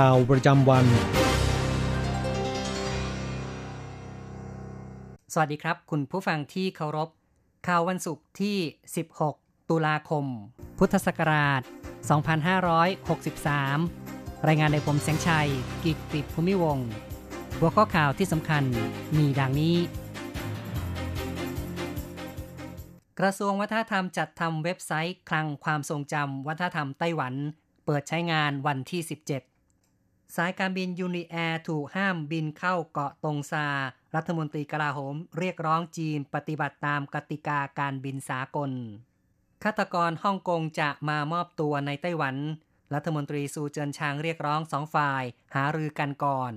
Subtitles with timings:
[0.00, 0.86] ข่าวประจำวัน
[5.32, 7.08] สวัสดีครับ คุณผู้ฟังที่เคารพ
[7.68, 8.56] ข่าววันศุกร์ที่
[9.12, 10.24] 16 ตุลาคม
[10.78, 11.62] พุทธศักราช
[13.04, 15.50] 2563 รายงานในผมแสงชัย
[15.84, 16.88] กิกติภูมิวงศ์
[17.58, 18.64] หัวข้อข่าวที่สำคัญ
[19.16, 19.76] มีดังนี้
[23.18, 27.34] กระทรวงวัฒนธรรมจัดทำเว็บไซต์ คลังความทรงจำวัฒนธรรมไต้หวัน
[27.84, 29.53] เปิดใช้งานวันที่ 17
[30.38, 33.66] สายการบินยูนิแอร์ถูกห้ามบินเข้าเกาะตงซา
[34.14, 38.70] รัฐมนตรีกลาโหม เรียกร้องจีนปฏิบัติตามกติกาการบินสากล
[39.64, 42.36] ฆาตกรฮ่องกงจะมามอบตัวในไต้หวัน
[42.94, 45.22] รัฐมนตรีซูเจินชางเรียกร้องสองฝ่าย
[45.54, 46.52] หารือกันก่อน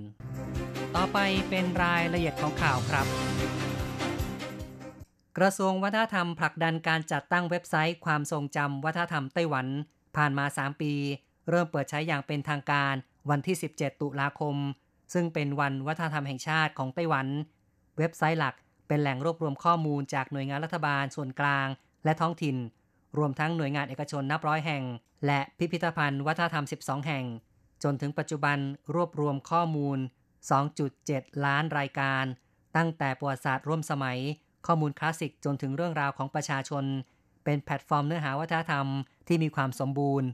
[0.96, 3.06] ต่อไปเป็นรายละเอียดของข่าวครับ
[5.38, 9.66] กระทรวงวัฒนธรรมผลักดันการจัดตั้งเว็บไซต์ ความทรงจำวัฒนธรรมไต้หวัน
[10.16, 10.94] ผ่านมา 3 ปี
[11.48, 12.94] เริ่มเปิดใช้อย่างเป็นทางการ
[13.30, 14.56] วันที่ 17 ตุลาคม
[15.12, 17.26] ซึ่งเป็นวันวัฒนธรรมแห่งชาติของไต้หวัน
[17.98, 18.54] เว็บไซต์หลัก
[18.88, 21.66] เป็นแหล่งรวบรวมข้อมูลจากหน่วยงานรัฐบาลส่วนกลาง
[22.04, 22.56] และท้องถิ่น
[23.18, 24.84] รวมทั้งหน่วยงานเอกชนนับร้อยแห่ง
[25.26, 27.24] และพิพิธภัณฑ์วัฒนธรรม 12 แห่ง
[27.82, 28.58] จนถึงปัจจุบัน
[28.94, 29.98] รวบรวมข้อมูล
[30.70, 32.24] 2.7 ล้านรายการ
[32.76, 34.18] ตั้งแต่ประวัติศาสตร์ร่วมสมัย
[34.66, 36.84] ข้อมูลคลาสสิกจนถึงเรื่องราวของประชาชน
[37.44, 38.86] เป็นแพลตฟอร์มเนื้อหาวัฒนธรรม
[39.28, 40.28] ที่มีความสมบูรณ์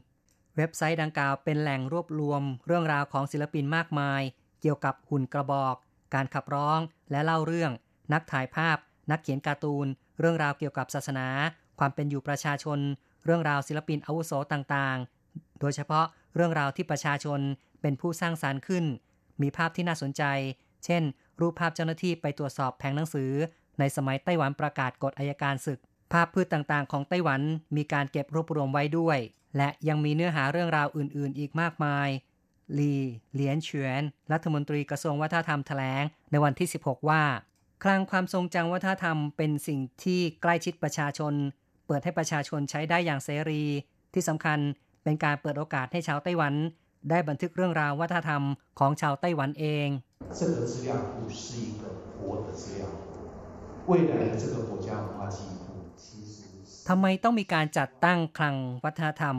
[0.57, 4.21] เว็บไซต์ดังกล่าวเป็นแหล่งรวบรวมเรื่องราวของศิลปินมากมาย
[4.61, 5.75] เกี่ยวกับหุ่นกระบอก
[6.13, 6.79] การขับร้อง
[7.11, 7.71] และเล่าเรื่อง
[8.13, 8.77] นักถ่ายภาพ
[9.11, 9.87] นักเขียนการ์ตูน
[10.19, 11.27] เรื่องราวเกี่ยวกับศาสนา
[11.79, 12.79] ความเป็นอยู่ประชาชน
[13.25, 16.05] เรื่องราวศิลปินอาวุโสต่างๆ โดยเฉพาะ
[16.35, 17.39] เรื่องราวที่ประชาชน
[17.81, 18.85] เป็นผู้สร้างสารรค์ขึ้น
[19.41, 20.23] มีภาพที่น่าสนใจ
[20.85, 21.03] เช่น
[21.39, 23.31] รูปภาพเจ้าหน้าที่ไปตรวจสอบแผงหนังสือ
[23.79, 25.79] ในสมัยไต้หวันประกาศกฎอายการศึก
[26.13, 27.41] ภาพพืชต่างๆ ของไต้หวัน
[27.77, 29.17] มีการเก็บรวบรวมไว้ด้วย
[29.56, 32.08] และยังมีเนื้อหาเรื่องราวอื่นๆ อีกมากมาย
[32.78, 32.94] ลี
[33.34, 34.02] เหลียนเฉียน
[34.32, 37.22] รัฐมนตรีกระทรวงวัฒนธรรมแถลงในวันที่ 16 ว่า
[37.84, 41.34] คลังความทรงจำวัฒนธรรมเป็นสิ่งที่ใกล้ชิดประชาชน
[41.86, 43.62] เปิดให้ประชาชนใช้ได้อย่างเสรี
[44.14, 44.58] ที่สำคัญ
[45.02, 46.54] เป็นการเปิดโอกาสให้ชาวไต้หวัน
[47.10, 48.42] ได้บันทึกเรื่องราววัฒนธรรม
[48.78, 49.88] ของชาวไต้หวันเอง
[50.38, 51.82] 这个资料库是一个
[52.16, 52.80] 活的资料
[53.10, 53.12] 库，
[53.90, 55.63] 未来的这个国家文化记忆库其实
[56.89, 59.35] ทำไมต้องมีการจัดตั้งคลังวัฒนธรรม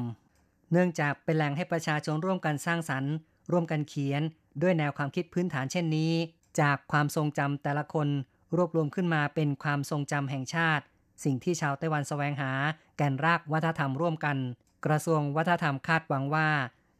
[0.73, 3.13] เนื่องจากเป็นแหล่งให้ประชาชนร่วมกันสร้างสรรค์
[3.53, 4.23] ร่วมกันเขียน
[4.63, 6.13] ด้วยแนวความคิดพื้นฐานเช่นนี้
[6.61, 8.09] จากความทรงจำแต่ละคน
[8.57, 10.85] รวบรวมขึ้นมาเป็นความทรงจำแห่งชาติ
[11.25, 12.53] สิ่งที่ชาวไต้หวันแสวงหา
[12.97, 14.37] แก่นรากวัฒนธรรมร่วมกัน
[14.87, 16.49] กระทรวงวัฒนธรรมคาดหวังว่า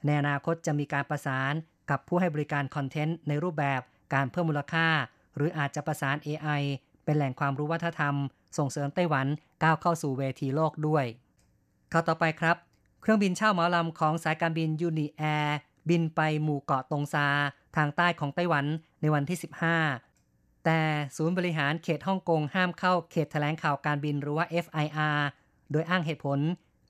[0.05, 1.53] ในอนาคตจะมีการประสาน
[1.91, 3.81] กับผู้ให้บริการคอนเทนต์ในรูปแบบ
[4.15, 4.89] การเพิ่มมูลค่า
[5.37, 6.63] หรืออาจจะประสาน AI
[7.05, 8.15] เป็นแหล่งความรู้วัฒนธรรม
[8.59, 9.27] ส่งเสริมไต้หวัน
[9.63, 12.57] ก้าวเข้าสู่เวทีโลกด้วย ข่าวต่อไปครับ
[13.01, 15.57] เครื่องบินเช่าเหมาลำของสายการบินยูนิแอร์
[15.89, 17.27] บินไปหมู่เกาะตงซา
[17.77, 18.67] ทางใต้ของไต้หวัน
[19.01, 19.39] ในวันที่
[20.03, 20.81] 15 แต่
[21.17, 25.19] ศูนย์บริหารเขตฮ่องกงห้ามเข้าเขตแถลงข่าวการบินหรือว่า FIR
[25.71, 26.39] โดยอ้างเหตุผล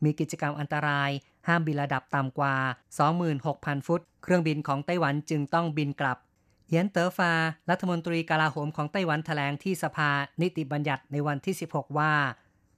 [0.04, 1.10] มีกิจกรรมอันตราย
[1.48, 2.56] ห้ามบินระดับต่ำกว่า
[3.20, 6.18] 26,000 ฟุต เครื่องบินของไต้หวันจึงต้องบินกลับ
[6.68, 7.32] เยียนเตอ๋อฟา
[7.70, 10.10] รัฐมนตรีกลาโหมของไต้หวันแถลงที่สภา
[10.42, 12.12] นิติบัญญัติในวันที่ 16 ว่า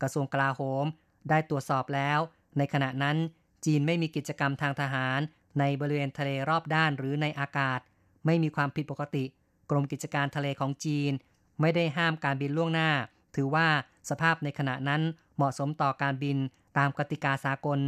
[0.02, 0.84] กระทรวงกลาโหม
[1.28, 2.18] ได้ตรวจสอบแล้ว
[2.58, 3.16] ในขณะนั้น
[3.64, 5.20] จีนไม่มีกิจกรรมทางทหาร
[5.58, 7.80] ในบริเวณทะเลรอบด้านหรือในอากาศ
[8.26, 9.24] ไม่มีความผิดปกติ
[9.70, 11.12] กรมกิจการทะเลของจีน
[11.60, 12.90] ไม่ได้ห้ามการบินล่วงหน้า
[13.36, 13.68] ถือว่า
[14.10, 15.02] สภาพในขณะนั้น
[15.36, 16.36] เหมาะสมต่อการบิน
[16.78, 17.80] ตามกติกาสากล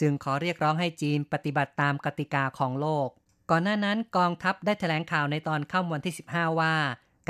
[0.00, 3.08] จึงขอเรียกร้องให้จีนปฏิบัติตามกติกาของโลก
[3.50, 6.74] ก่อนหน้านั้นกองทัพได้แถลงข่าวในตอนค่ำวันที่ 15 ว่า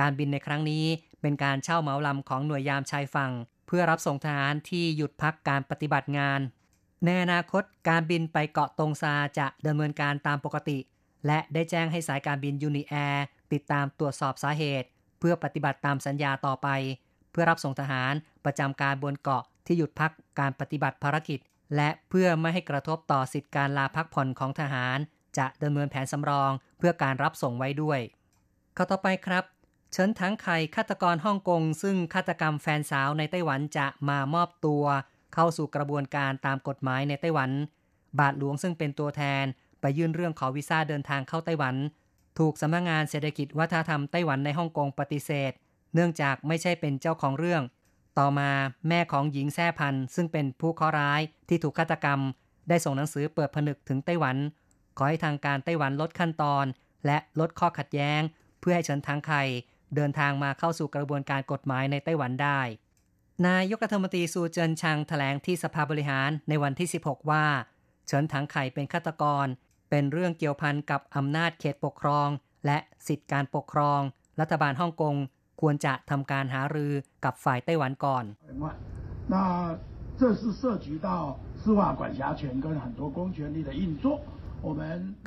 [0.00, 0.84] การบินในครั้งนี้
[1.20, 3.32] เป็นการเช่าเหมาลำของหน่วยยามชายฝั่ง
[3.68, 6.40] เพื่อรับส่งทหารที่หยุดพักการปฏิบัติงาน
[7.04, 10.78] ในอนาคตการบินไปเกาะตงซาจะดำเนินการตามปกติ
[11.26, 14.88] และได้แจ้งให้สายการบินยูนิแอร์ติดตามตรวจสอบสาเหตุ
[15.18, 16.68] เพื่อปฏิบัติตามสัญญาต่อไป
[17.32, 18.12] เพื่อรับส่งทหาร
[18.44, 21.38] ประจำการบนเกาะที่หยุดพักการปฏิบัติภารกิจ
[21.76, 24.98] และเพื่อไม่ให้กระทบต่อสิทธิการลาพักผ่อนของทหาร
[25.38, 28.00] จะดำเนินแผนสำรองเพื่อการรับส่งไว้ด้วย
[28.76, 29.44] ข้าต่อไปครับ
[29.92, 34.84] เฉินถังไข่ฆาตกรฮ่องกง ซึ่งฆาตกรรมแฟนสาวในไต้หวันจะมามอบตัว
[35.34, 37.50] เข้าสู่กระบวนการตามกฎหมายในไต้หวัน
[38.18, 39.44] บาทหลวงซึ่งเป็นตัวแทน
[39.80, 41.74] ไปยื่นเรื่องขอวีซ่าเดินทางเข้าไต้หวัน
[42.38, 45.52] ถูกสำนักงานเศรษฐกิจวัฒนธรรมไต้หวันในฮ่องกงปฏิเสธ
[45.94, 47.62] เนื่องจากไม่ใช่เป็นเจ้าของเรื่อง
[48.18, 48.50] ต่อมา
[48.88, 52.20] แม่ของหญิงแซ่พันซึ่งเป็นผู้เคราะห์ร้ายที่ถูกฆาตกรรม
[52.68, 54.36] ได้ส่งหนังสือเปิดผนึกถึงไต้หวัน
[54.96, 56.64] ขอให้ทางการไต้หวันลดขั้นตอน
[57.06, 58.20] และลดข้อขัดแย้ง
[58.60, 59.42] เพื่อให้เฉินทางไข่
[59.94, 62.60] เดินทางมาเข้าสู่กระบวนการกฎหมายในไต้หวันได้
[63.46, 67.46] นายกรัฐมนตรีซูเจินชังถแถลงที่สภาบริหารในวันที่ 16 ว่า
[68.06, 69.46] เฉินถังไข่เป็นฆาตกร
[69.90, 72.28] เป็นเรื่องเกี่ยวพันกับอำนาจเขตปกครอง
[72.66, 74.00] และสิทธิการปกครอง
[74.40, 75.14] รัฐบาลฮ่องกง
[75.60, 76.92] ควรจะทำการหารือ
[77.24, 78.24] กับฝ่ายไต้หวันก่อน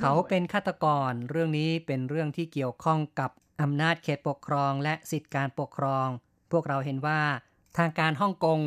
[0.02, 3.32] เขาเป็นฆาตกร เรื่องนี้เป็นเรื่องที่เกี่ยวข้องกับ
[3.62, 6.08] อำนาจเขตปกครองและสิทธิการปกครอง
[6.52, 7.22] พวกเราเห็นว่า
[7.78, 8.60] ทางการฮ่องกง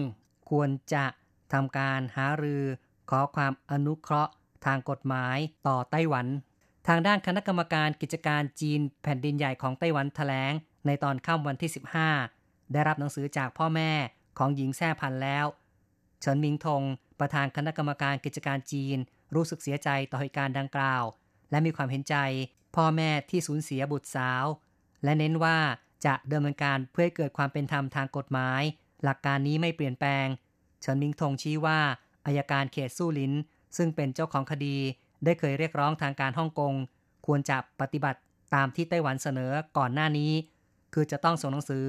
[0.50, 1.06] ควรจะ
[1.52, 2.64] ทำการหารือ
[3.10, 4.32] ขอความอนุเคราะห์
[4.66, 6.26] ทางกฎหมายต่อไต้หวัน
[6.88, 10.52] ทางด้านคณะกรรมการกิจการจีนแผ่นดินใหญ่ของไต้หวันถแถลง
[10.86, 11.70] ในตอนค่ำวันที่
[12.22, 13.92] 15 ได้รับหนังสือจากพ่อแม่
[14.38, 15.46] ของหญิงแซ่พันแล้ว
[16.20, 16.82] เฉินมิงทง
[17.20, 18.98] ประธานคณะกรรมการกิจการจีน
[19.34, 21.04] รู้สึกเสียใจต่อเหตุการณ์ดังกล่าว
[21.50, 22.16] และมีความเห็นใจ
[22.76, 24.44] พ่อแม่ที่สูญเสียบุตรสาว
[25.04, 25.58] และเน้นว่า
[26.06, 28.62] จะดำเนินการเพื่อให้เกิดความเป็นธรรมทางกฎหมาย
[29.04, 30.26] หลักการนี้ไม่เปลี่ยนแปลง
[30.80, 31.78] เฉินมิงทงชี้ว่า
[32.26, 33.32] อายการเขตสู้ลิน
[33.76, 34.76] ซึ่งเป็นเจ้าของคดี
[35.24, 36.74] ได้เคยเรียกร้องทางการฮ่องกง
[37.26, 38.20] ควรจะปฏิบัติ
[38.54, 40.32] ตามที่ไต้หวันเสนอก่อนหน้านี้
[40.94, 41.86] คือจะต้องส่งหนังสือ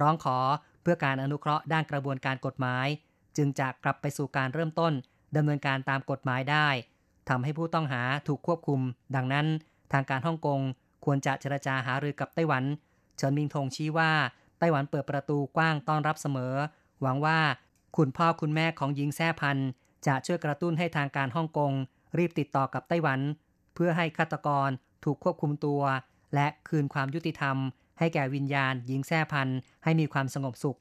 [0.00, 0.38] ร้องขอ
[0.82, 2.86] เพื่อการอนุเคราะห์ด้านกระบวนการกฎหมาย
[3.36, 4.92] จึงจะกลับไปสู่การเริ่มต้น
[5.36, 6.68] ดำเนินการตามกฎหมายได้
[7.28, 8.80] ทำให้ผู้ต้องหาถูกควบคุม
[9.16, 9.46] ดังนั้น
[9.92, 10.60] ทางการฮ่องกง
[11.04, 12.64] ควรจะเจรจาหารือกับไต้หวัน
[13.16, 14.12] เฉินมิงทงชี้ว่า
[14.58, 16.54] ไต้หวันเปิดประตูกว้างต้อนรับเสมอ
[17.02, 17.38] หวังว่า
[17.96, 19.58] คุณพ่อคุณแม่ของหญิงแซ่พัน
[20.06, 21.72] จะช่วยกระตุ้นให้ทางการฮ่องกง
[22.18, 23.20] รีบติดต่อกับไต้หวัน
[23.74, 24.68] เพื่อให้ฆาตกร
[25.04, 25.82] ถูกควบคุมตัว
[26.34, 27.56] และคืนความยุติธรรม
[27.98, 29.48] ให้แก่วิญญาณหญิงแซ่พัน
[29.84, 30.78] ให้มีความสงบสุข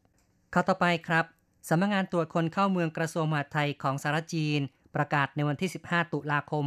[0.54, 1.26] ข้าต่อไปครับ
[1.70, 4.60] สำนักงงานตรวจคนเข้าเมืองกระทรวงมหาดไทยของสหรัฐจีน
[4.96, 6.66] ประกาศในวันที่ 15 ตุลาคม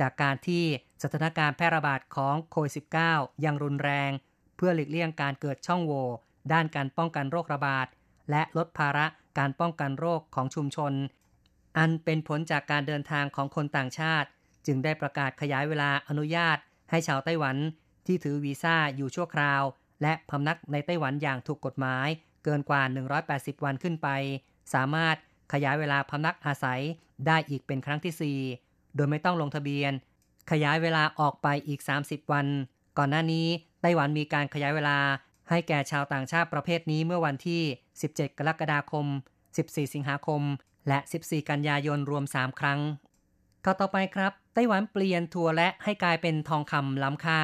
[0.00, 0.64] จากการที่
[1.02, 2.72] สถานการณ์แพร่ระบาดของโควิด
[3.06, 4.10] -19 ยังรุนแรง
[4.56, 6.06] เพื่อหลีกเลี่ยงการเกิดช่องโหว่
[6.52, 7.86] ด้านการป้องกันโรคระบาด
[8.30, 9.06] และลดภาระ
[9.38, 10.92] การป้องกันโรคของชุมชน
[11.78, 14.28] อันเป็นผลจากการเดินทางของคนต่างชาติ
[14.66, 16.58] จึงได้ประกาศขยายเวลาอนุญาต
[16.90, 17.56] ให้ชาวไต้หวัน
[18.06, 19.62] ที่ถือวีซ่าอยู่ชั่วคราว
[20.02, 22.08] และพำนักในไต้หวันอย่างถูกกฎหมาย
[22.44, 22.82] เกินกว่า
[23.24, 24.08] 180 วันขึ้นไป
[24.74, 25.16] สามารถ
[25.52, 26.80] ขยายเวลาพำนักอาศัย
[27.26, 29.92] ได้อีกเป็นครั้งที่ 4 โดยไม่ต้องลงทะเบียน
[30.50, 32.46] ขยายเวลาออกไปอีก 30 วัน
[32.98, 33.46] ก่อนหน้านี้
[33.82, 34.98] ไต้หวันมีการขยายเวลา
[35.50, 37.62] ให้แก่ชาวต่างชาติประเภทนี้เมื่อวันที่
[38.00, 39.06] 17 กรกฎาคม
[39.48, 40.42] 14 สิงหาคม
[40.88, 42.80] และ 14 กันยายนรวม 3 ครั้ง
[43.64, 47.40] ข้อต่อไปครับ ไต้หวันเปลี่ยนถั่วและให้กลายเป็นทองคำล้ำค่า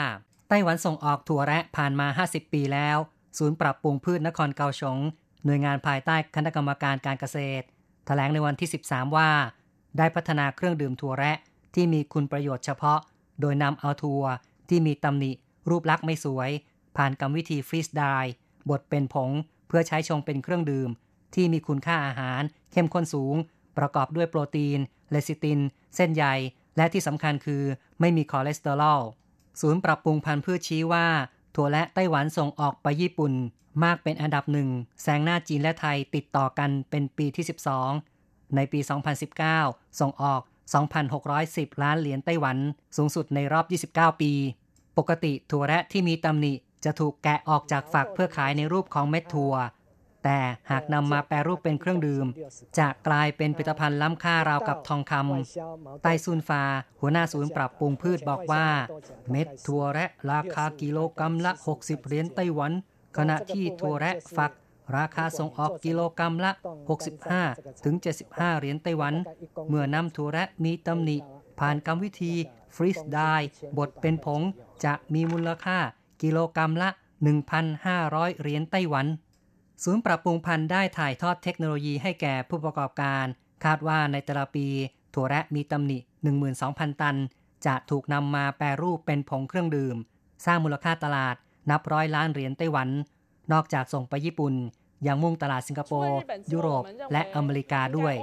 [0.49, 2.97] ไต้หวันส่งออกถั่วและผ่านมา 50 ปีแล้ว
[3.39, 4.99] ศูนย์ปรับปรุงพืชนครเกาสง
[5.45, 7.65] หน่วยงานภายใต้คณะกรรมการการเกษตร
[8.07, 9.31] แถลงในวันที่ 13 ว่า
[9.99, 11.39] ได้พัฒนาเครื่องดื่มถั่วแระ
[11.75, 13.01] ที่มีคุณประโยชน์เฉพาะ
[13.41, 14.25] โดยนำเอาถั่ว
[14.69, 15.33] ที่มีตำหนิ
[15.69, 16.51] รูปลักษณ์ไม่สวย
[16.97, 18.05] ผ่านกรรมวิธีฟรีสได
[18.71, 19.31] บดเป็นผง
[19.69, 20.91] เพื่อใช้ชงเป็นเครื่องดื่ม
[21.35, 23.35] ที่มีคุณค่าอาหาร เข้มข้นสูง
[23.79, 24.79] ประกอบด้วยโปรตีน
[25.11, 25.61] เลซิติน
[25.97, 26.25] เส้นใย
[26.77, 27.63] และที่สำคัญคือ
[28.01, 29.01] ไม่มีคอเลสเตอรอล
[29.61, 31.07] ศูนย์ปรับปรุงพันธุ์พืชชี้ว่า
[31.55, 33.33] ถั่วและไต้หวันส่งออกไปญี่ปุ่น
[33.85, 34.69] มากเป็นอันดับหนึ่ง
[35.03, 37.45] แซงหน้าจีนและไทยติดต่อกันเป็นปีที่
[37.85, 38.14] 12
[38.57, 38.81] ในปี
[39.41, 40.41] 2019 ส่งออก
[41.13, 42.57] 2,610 ล้านเหรียญไต้หวัน
[42.97, 44.33] สูงสุดในรอบ 29 ปี
[44.99, 46.53] ปกติถั่วและที่มีตำหนิ
[46.85, 49.55] จะถูกแกะออกจากฝักเพื่อขายในรูปของเม็ดถั่ว
[50.25, 52.27] แต่หากนำมาแปรรูปเป็นเครื่องดื่ม
[52.79, 56.63] จะกลายเป็นผลิตภัณฑ์ล้ำค่าราวกับทองคำไต้ซุนฟา
[57.01, 58.67] หัวหน้าศูนย์ปรับปรุงพืชบอกว่า
[59.31, 62.73] เม็ดถั่วแระราคากิโลกรัมละ 60 เหรียญไต้หวัน
[63.19, 64.53] ขณะที่ถั่วแระฝัก
[64.97, 66.53] ราคาส่งออกกิโลกรัมละ
[67.19, 67.95] 65 ถึง
[68.27, 69.15] 75 เหรียญไต้หวัน
[69.69, 71.17] เมื่อนำถั่วแระมีตำหนิ
[71.59, 72.35] ผ่านกรรมวิธี
[72.75, 73.21] ฟรีสได
[73.79, 74.41] บดเป็นผง
[74.85, 75.79] จะมีมูลค่า
[76.23, 76.89] กิโลกรัมละ
[77.65, 79.07] 1,500 เหรียญไต้หวัน
[79.83, 83.25] ศูนย์ปรับปรุงพันธุ์ได้ถ่ายทอดเทคโนโลยีให้แก่ผู้ประกอบการ
[83.65, 84.67] คาดว่าในแต่ละปี
[85.15, 85.99] ถั่วแระมีตำหนิ
[86.51, 87.17] 12,000 ตัน
[87.67, 89.97] จะถูกนำมาแปรรูปเป็นผงเครื่องดื่ม
[90.45, 91.37] สร้างมูลค่าตลาด
[91.71, 92.89] นับร้อยล้านเหรียญไต้หวัน
[93.53, 94.55] นอกจากส่งไปญี่ปุ่น
[95.07, 96.19] ยังมุ่งตลาดสิงคโปร์
[96.53, 98.15] ยุโรป และอเมริกาด้วย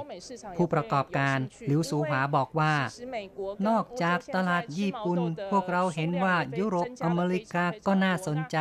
[0.56, 2.74] ผู้ประกอบการหลิวสูหาบอกว่า
[3.68, 5.20] นอกจากตลาดญี่ปุ่น
[5.52, 8.58] พวกเราเห็นว่ายุโรปอเมริกาก็น่าสนใจ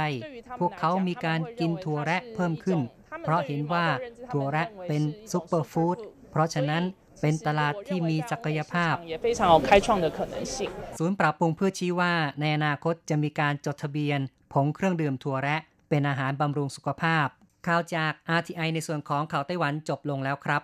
[0.60, 2.80] พวกเขามีการกินถั่วแระเพิ่มขึ้น
[3.24, 3.88] เพราะเห็นว่า
[4.32, 5.98] ถั่วแระเป็นซุปเปอร์ฟู้ด
[6.32, 6.84] เพราะฉะนั้น
[7.22, 8.96] เป็นตลาดที่มีศักยภาพ
[10.98, 14.20] ศูนย์ปรับปรุงเพื่อชี้ว่าในอนาคตจะมีการจดทะเบียน
[14.54, 15.62] ผงเครื่องดื่มถั่วแระ
[15.92, 17.28] เป็นอาหารบำรุงสุขภาพ
[17.68, 20.62] ข่าวจาก RTI ในส่วนของข่าวไต้หวันจบลงแล้วครับ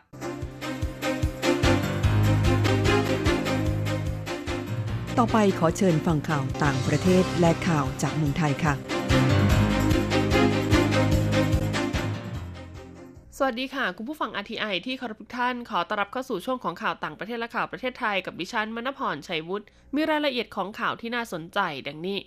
[5.17, 8.73] ต่อไปขอเชิญฟังข่าวต่างประเทศและข่าวจากเมืองไทยค่ะ
[13.37, 19.65] สวัสดีค่ะ คุณผู้ฟัง RTI ที่เคารพทุกท่าน ขอต้อนรับเข้าสู่ช่วงของข่าวต่างประเทศและข่าวประเทศไทยกับดิฉันมณพรชัยวุฒิ
[19.95, 22.19] มีรายละเอียดของข่าวที่น่าสนใจดังนี้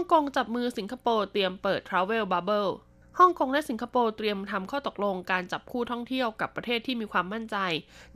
[0.00, 2.70] ฮ่องกงจับมือสิงคโปร์เตรียมเปิด Travel Bubble
[3.18, 7.56] ฮ่องกงและสิงคโปร์เตรียมทำข้อตกลงการจับคู่ท่องเที่ยวกับประเทศที่มีความมั่นใจ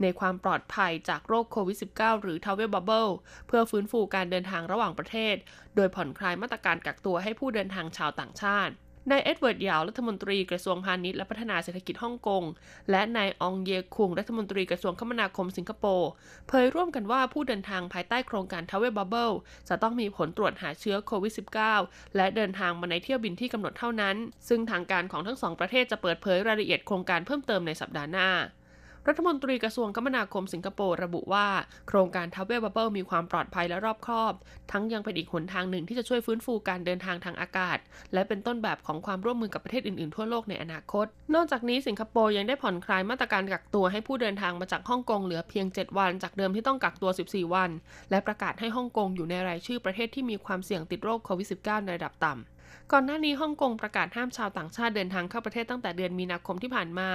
[0.01, 3.11] ในความปลอดภัยจากโรคโควิด -19 หรือ Travel Bubble
[3.47, 5.35] เพื่อฟื้นฟูการเดินทางระหว่างประเทศ
[5.75, 8.73] โดยผ่อนคลายมาตรการกักตัวให้ผู้เดินทางชาวต่างชาติ
[9.11, 12.43] นายเอ็ดเวิร์ดหยาวรัฐมนตรีกระทรวงพาณิชย์และพัฒนาเศรษฐกิจฮ่องกง
[12.91, 16.09] และนายองเยคุงรัฐมนตรีกระทรวงคมนาคมสิงคโปร์
[16.47, 19.31] เผยร่วมกันว่าผู้เดินทางภายใต้โครงการ Travel Bubble
[19.69, 21.33] จะต้องมีผลตรวจหาเชื้อโควิด
[21.75, 24.15] -19 และเดินทางมาในเที่ยวบินที่กำหนดเท่านั้น
[24.47, 28.29] ซึ่งทางการของทั้งสองประเทศจะเปิดเผยรายละเอียดโครงการเพิ่มเติมในสัปดาห์หน้า
[29.09, 31.47] รัฐมนตรีกระทรวงคมนาคมสิงคโปร์ระบุว่า
[31.87, 34.33] โครงการทั v เว l บับเบิลมีความปลอดภัยและรอบคอบ
[34.71, 37.77] ทั้งยังเป็นอีกหนทางหนึ่งที่จะช่วยฟื้นฟูการเดินทางทางอากาศ
[38.13, 47.69] และเป็นต้นแบบของความร่วมมือกับประเทศอื่นๆทั่วโลกในอนาคต นอกจากนี้สิงคโปร์ยังได้ผ่อนคลายมาตรการกักตัวให้ผู้เดินทางมาจากฮ่องกงเหลือเพียง 7 วัน จากเดิมที่ต้องกักตัว 14 วัน
[48.09, 52.54] และประกาศให้ฮ่องกงอยู่ในรายชื่อประเทศที่มีความเสี่ยงติดโรคโควิด -19 ในระดับต่ำ
[52.91, 57.09] ก่อนหน้านี้ฮ่องกงประกาศห้ามชาวต่างชาติเดินทางเข้าประเทศตั้งแต่เดือนมีนาคมที่ผ่านมา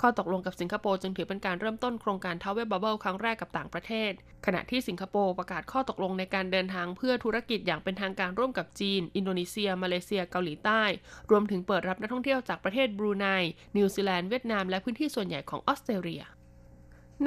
[0.00, 4.12] ข้อตกลงกับสิงคโปร์จึงถือเป็นการเริ่มต้นโครงการทาวเว l บับเบิลครั้งแรกกับต่างประเทศ
[4.46, 10.82] ขณะที่สิงคโปร์ประกาศข้อตกลงในการเดินทางเพื่อธุรกิจอย่างเป็นทางการร่วมกับจีน อินโดนีเซีย มาเลเซีย เกาหลีใต้
[11.30, 13.26] รวมถึงเปิดรับนักท่องเที่ยวจากประเทศบรูไน
[13.76, 16.22] นิวซีแลนด์ เวียดนาม และพื้นที่ส่วนใหญ่ของออสเตรเลีย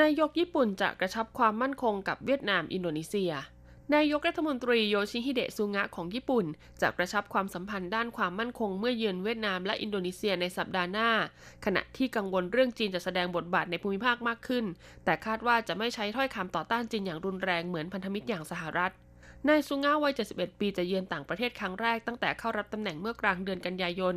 [0.01, 3.31] นายกญี่ปุ่นจะกระชับความมั่นคงกับเวียดนาม อินโดนีเซีย
[3.95, 6.45] นายกรัฐมนตรีโยชิฮิเดะซูงะของญี่ปุ่น
[6.81, 11.09] จะกระชับความสัมพันธ์ด้านความมั่นคงเมื่อเยือนเวียดนามและอินโดนีเซียในสัปดาห์หน้า
[11.65, 14.65] ขณะที่กังวลเรื่องจีนจะแสดงบทบาทในภูมิภาคมากขึ้น
[15.05, 18.91] แต่คาดว่าจะไม่ใช้ถ้อยคำต่อต้านจีนอย่างรุนแรงเหมือนพันธมิตรอย่างสหรัฐ
[19.45, 24.15] นายซูงะวัย 71 ปีจะเยือนต่างประเทศครั้งแรกตั้งแต่เข้ารับตำแหน่งเมื่อกลางเดือนกันยายน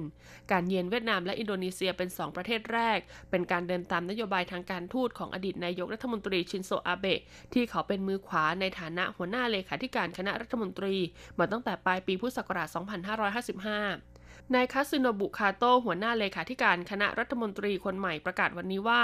[0.53, 2.99] การเยือนเวียดนามและอินโดนีเซียเป็น 2 ประเทศแรก
[3.31, 7.21] เป็นการเดินตามนโยบายทางการทูตของอดีตนายกรัฐมนตรีชินโซอาเบะ
[7.53, 10.95] ที่เขาเป็นมือขวาในฐานะหัวหน้าเลขาธิการคณะรัฐมนตรี
[11.39, 12.69] มาตั้งแต่ปลายปีพุทธศักราช
[13.33, 14.10] 2555
[14.55, 19.03] นายคาซึโนบุคาโตหัวหน้าเลขาธิการคณะรัฐมนตรีคนใหม่ประกาศวันนี้ว่า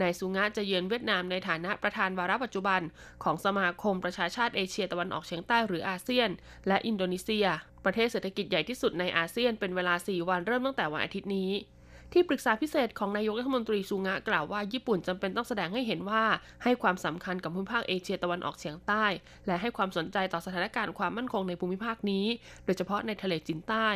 [0.00, 2.80] นายซูงะจะเยือนเวียดนามในฐานะประธานวาระปัจจุบัน
[3.24, 6.30] ของสมาคมประชาชาติเอเชียตะวันออกเฉียงใต้หรืออาเซียน
[6.68, 7.46] และอินโดนีเซีย
[7.84, 11.50] ประเทศเศรษฐกิจใหญ่ที่สุดในอาเซียนเป็นเวลา 4 วันเริ่มตั้งแต่วันอาทิตย์นี้
[12.12, 16.24] ที่ปรึกษาพิเศษของนายกรัฐมนตรีซูงะกล่าวว่าญี่ปุ่นจำเป็นต้องแสดงให้เห็นว่า
[16.64, 19.04] ให้ความสำคัญกับภูมิภาคเอเชียตะวันออกเฉียงใต้
[19.46, 22.26] และให้ความสนใจต่อสถานการณ์ความมั่นคงในภูมิภาคนี้
[22.64, 23.88] โดยเฉพาะในทะเลจีนใต้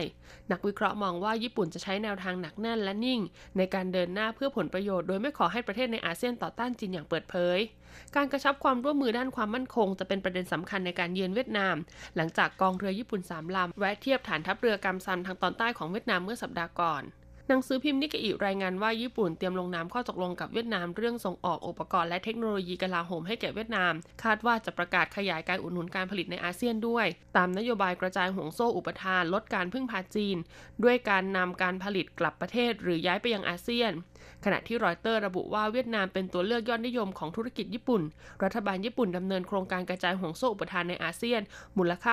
[0.53, 3.21] นักวิเคราะห์มองว่าญี่ปุ่นจะใช้แนวทางหนักแน่นและนิ่ง
[3.57, 7.59] ในการเดินหน้าเพื่อผลประโยชน์โดยไม่ขอให้ประเทศในอาเซียนต่อต้านจีนอย่างเปิดเผย
[8.17, 11.77] การกระชับความร่วมมือด้านความมั่นคง จะเป็นประเด็นสำคัญในการเยือนเวียดนาม
[12.17, 17.03] หลังจากกองเรือญี่ปุ่นสามลำแวะเทียบฐานทัพเรือกำซันทางตอนใต้ของเวียดนามเมื่อสัปดาห์ก่อน
[17.53, 23.93] นังสือพิมพ์นิกเกอิรายงานว่าญี่ปุ่นเตรียมลงนามข้อตกลงกับเวียดนามเรื่องส่งออกอุปกรณ์และเทคโนโลยีกลาโหมให้แก่เวียดนาม
[24.23, 27.07] คาดว่าจะประกาศขยายการอุดหนุนการผลิตในอาเซียนด้วย
[27.37, 30.37] ตามนโยบายกระจายห่วงโซ่อุปทาน ลดการพึ่งพาจีน
[30.85, 33.93] ด้วยการนำการผลิตกลับประเทศหรือย้ายไปยังอาเซียน
[34.45, 38.03] ขณะที่รอยเตอร์ระบุว่าเวียดนามเป็นตัวเลือกยอดนิยมของธุรกิจญี่ปุ่น
[38.45, 41.41] รัฐบาลญี่ปุ่นดำเนินโครงการกระจายห่วงโซ่อุปทานในอาเซียน
[41.79, 42.13] มูลค่า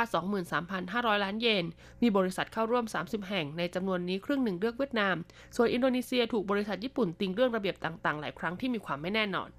[1.11, 1.65] 23,500 ล้านเยน
[2.01, 5.15] มีบริษัทเข้าร่วม 30 แห่ง ในจำนวนนี้ครึ่งหนึ่งเลือกเวียดนาม
[5.55, 9.49] ส่วนอินโดนีเซียถูกบริษัทญี่ปุ่นติงเรื่องระเบียบต่างๆ หลายครั้งที่มีความไม่แน่นอน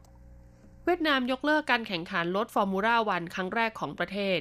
[0.85, 4.40] เวียดนามยกเลิกการแข่งขันรถฟอร์มูล่าวันครั้งแรกของประเทศ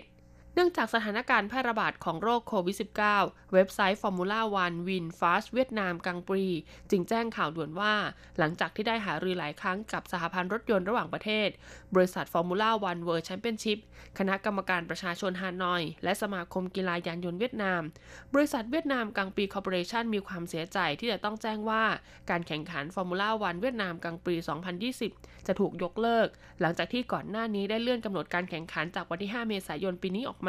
[0.61, 6.45] นื่องจากสถานการณ์แพร่ระบาดของโรคโควิด -19 เว็บไซต์ Formula One Win Fast เวียดนามกังปรี
[6.89, 7.93] จึงแจ้งข่าวด่วนว่า
[8.39, 11.49] หลังจากที่ได้หารือหลายครั้งกับสหพันธ์รถยนต์ระหว่างประเทศ
[11.95, 13.79] บริษัท Formula One World Championship
[14.19, 17.81] คณะกรรมการประชาชนฮานอย และสมาคมกีฬายานยนต์เวียดนาม
[18.33, 21.83] บริษัทเวียดนามกังปรีคอร์ปอเรชันมีความเสียใจที่จะต้องแจ้งว่า
[22.29, 24.35] การแข่งขัน Formula One เวียดนามกังปรี
[24.91, 26.27] 2020 จะถูกยกเลิก
[26.61, 30.48] หลังจากที่ก่อนหน้านี้ได้เลื่อนกำหนดการแข่งขันจากวันที่ 5 เมษายนปีนี้ออกม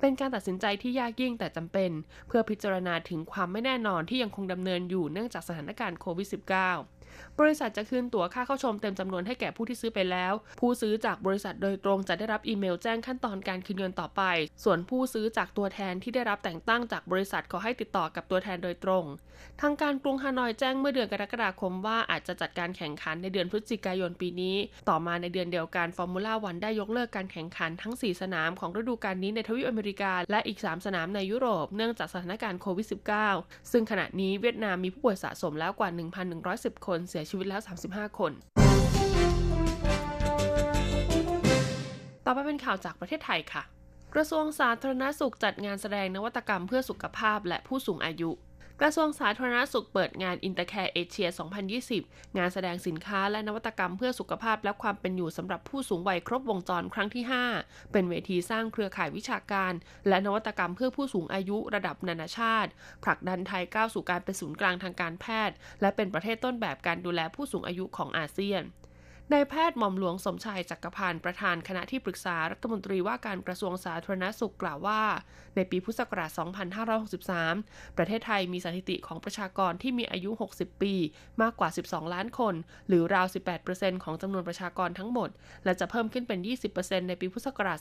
[0.00, 1.90] เป็นการตัดสินใจที่ยากยิ่งแต่จำเป็น
[2.28, 6.97] เพื่อพิจารณาถึงความไม่แน่นอนที่ยังคงดำเนินอยู่เนื่องจากสถานการณ์โควิด -19
[7.40, 14.22] บริษัทจะคืนตั๋วค่าเข้าชมเต็มจำนวนให้แก่ผู้ที่ซื้อไปแล้ว ผู้ซื้อจากบริษัทโดยตรงจะได้รับอีเมลแจ้งขั้นตอนการคืนเงินต่อไป
[14.64, 19.04] ส่วนผู้ซื้อจากตัวแทนที่ได้รับแต่งตั้งจากบริษัทขอให้ติดต่อกับตัวแทนโดยตรง
[19.60, 24.56] ทางการกรุงฮานอยแจ้งเมื่อเดือนกรกฎาคมว่าอาจจะจัดการแข่งขันในเดือนพฤศจิกายนปีนี้
[24.88, 32.86] ต่อมาในเดือนเดียวกันฟอร์มูล่าวันได้ยกเลิกการแข่งขันทั้ง 4 สนามของฤดูกาลนี้ในทวีปอเมริกา และอีก 3 สนามในยุโรปเนื่องจากสถานการณ์โควิด
[33.28, 35.88] -19 ซึ่งขณะนี้เวียดนามมีผู้ป่วยสะสมแล้วกว่า
[36.38, 38.32] 1,110 คนเสียชีวิตแล้ว 35 คน
[42.24, 43.62] ต่อไปเป็นข่าวจากประเทศไทยค่ะ
[44.14, 48.30] กระทรวงสาธารณสุขจัดงานแสดงนวัตกรรมเพื่อสุขภาพและผู้สูงอายุ
[48.82, 51.28] กระทรวงสาธารณสุขเปิดงาน Intercare Asia
[51.82, 57.24] 2020 งานแสดงสินค้าและนวัตกรรมเพื่อสุขภาพและความเป็นอยู่สำหรับผู้สูงวัยครบวงจรครั้งที่
[57.58, 59.72] 5 เป็นเวทีสร้างเครือข่ายวิชาการ
[60.08, 62.70] และนวัตกรรมเพื่อผู้สูงอายุระดับนานาชาติ
[63.04, 68.62] ผลักดันไทยก้าวสู่การเป็นศูนย์กลางทางการแพทย์ และเป็นประเทศต้นแบบการดูแลผู้สูงอายุของอาเซียน
[69.32, 75.02] นายแพทย์หม่อมหลวงสมชายจักรพันธ์ประธานคณะที่ปรึกษารัฐมนตรีว่าการกระทรวงสาธารณสุขกล่าวว่า
[75.56, 76.30] ในปีพุทธศักราช
[77.14, 80.94] 2563 ประเทศไทยมีสถิติของประชากรที่มีอายุ 60 ปี
[81.42, 82.54] มากกว่า 12 ล้านคน
[82.88, 83.26] หรือราว
[83.64, 85.28] 18%ของจำนวนประชากรทั้งหมด
[85.64, 86.38] และจะเพิ่มขึ้นเป็น
[86.74, 87.78] 20%ในปีพุทธศักราช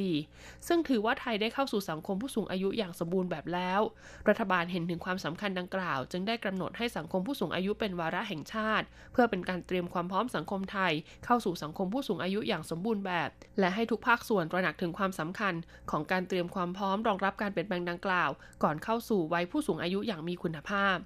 [0.00, 3.80] 2564 ซึ่งถือว่าไทยได้เข้าสู่สังคมผู้สูงอายุอย่างสมบูรณ์แบบแล้ว
[4.28, 10.92] รัฐบาลเห็นถึงความสำคัญดังกล่าว จึงได้กำหนดให้สังคมผู้สูงอายุเป็นวาระแห่งชาติ เพื่อเป็นการเตรียมความพร้อมสังคมไทย
[11.24, 15.54] เข้าสู่สังคมผู้สูงอายุอย่างสมบูรณ์แบบ และให้ทุกภาคส่วนตระหนักถึงความสำคัญ
[15.90, 18.30] ของการเตรียมความพร้อมรองรับการเปลี่ยนแปลงดังกล่าว
[18.62, 20.98] ก่อนเข้าสู่วัยผู้สูงอายุอย่างมีคุณภาพ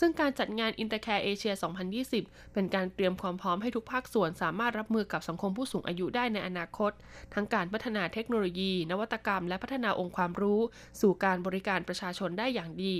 [0.00, 1.52] ซึ่งการจัดงาน Intercare Asia
[2.02, 6.92] 2020 เป็นการเตรียมความพร้อมให้ทุกภาคส่วนสามารถรับมือกับสังคมผู้สูงอายุได้ในอนาคต
[7.34, 10.60] ทั้งการพัฒนาเทคโนโลยี นวัตกรรม และพัฒนาองค์ความรู้
[11.00, 12.96] สู่การบริการประชาชนได้อย่างดี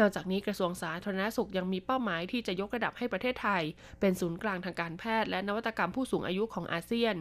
[0.00, 3.62] นอกจากนี้กระทรวงสาธารณสุขยังมีเป้าหมายที่จะยกระดับให้ประเทศไทย
[4.00, 7.14] เป็นศูนย์กลางทางการแพทย์และนวัตกรรมผู้สูงอายุของอาเซียน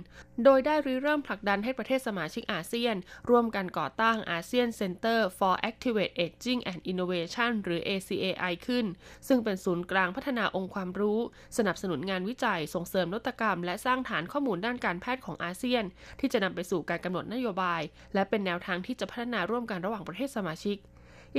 [0.44, 2.96] โดยได้ริเริ่มผลักดันให้ประเทศสมาชิกอาเซียน
[3.30, 8.86] ร่วมกันก่อตั้งอาเซียน Center for Activate Aging and Innovation หรือ ACAI ขึ้น
[9.28, 11.20] ซึ่งเป็นศูนย์กลางพัฒนาองค์ความรู้
[11.58, 15.84] สนับสนุนงานวิจัยส่งเสริมนวัตกรรม และสร้างฐานข้อมูลด้านการแพทย์ของอาเซียน
[16.20, 17.82] ที่จะนำไปสู่การกำหนดนโยบาย
[18.14, 20.78] และเป็นแนวทางที่จะพัฒนาร่วมกันระหว่างประเทศสมาชิก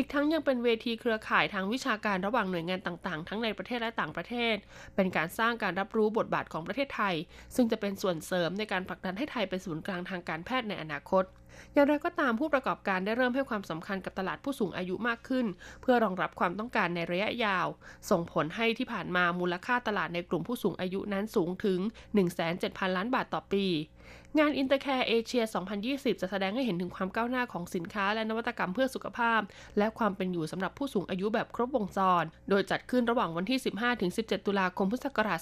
[0.01, 4.57] อีกทั้งยังเป็นเวทีเครือข่ายทางวิชาการระหว่างหน่วยงานต่างๆ ทั้งในประเทศและต่างประเทศ
[4.97, 7.15] เป็นการสร้างการรับรู้บทบาทของประเทศไทย
[7.55, 11.25] ซึ่งจะเป็นส่วนเสริมในการผลักดันให้ไทยเป็นศูนย์กลางทางการแพทย์ในอนาคต
[11.73, 15.47] อย่างไรก็ตามผู้ประกอบการได้เริ่มให้ความสำคัญกับตลาดผู้สูงอายุมากขึ้น
[15.83, 17.67] เพื่อรองรับความต้องการในระยะยาว
[18.11, 21.81] ส่งผลให้ที่ผ่านมามูลค่าตลาดในกลุ่มผู้สูงอายุนั้นสูงถึง
[22.39, 23.67] 1,700ล้านบาทต่อปี
[24.37, 25.45] งาน Intercare Asia
[25.83, 29.41] 2020 จะแสดงให้เห็นถึงความก้าวหน้าของสินค้าและนวัตกรรมเพื่อสุขภาพ
[29.79, 33.59] และความเป็นอยู่สำหรับผู้สูงอายุแบบครบวงจร โดยจัดขึ้นระหว่างวันที่
[34.03, 35.41] 15-17 ตุลาคม พุทธศักราช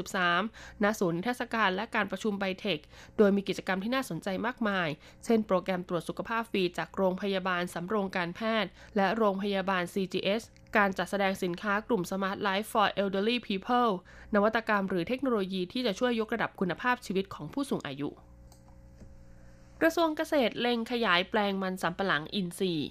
[0.00, 2.78] 2563 ณ ศูนย์นิทรรศการและการประชุมไบเทค
[3.18, 4.88] โดยมีกิจกรรมที่น่าสนใจมากมาย
[5.24, 10.42] เช่นโปรแกรมตรวจสุขภาพฟรีจากโรงพยาบาลสำโรงการแพทย์ และโรงพยาบาล CGS
[10.76, 13.90] การจัดแสดงสินค้ากลุ่ม Smart Life for Elderly People
[14.34, 18.08] นวัตกรรมหรือเทคโนโลยีที่จะช่วยยกระดับคุณภาพชีวิตของผู้สูงอายุ
[19.80, 22.90] กระทรวงเกษตรเล็งขยายแปลงมันสำปะหลังอินทรีย์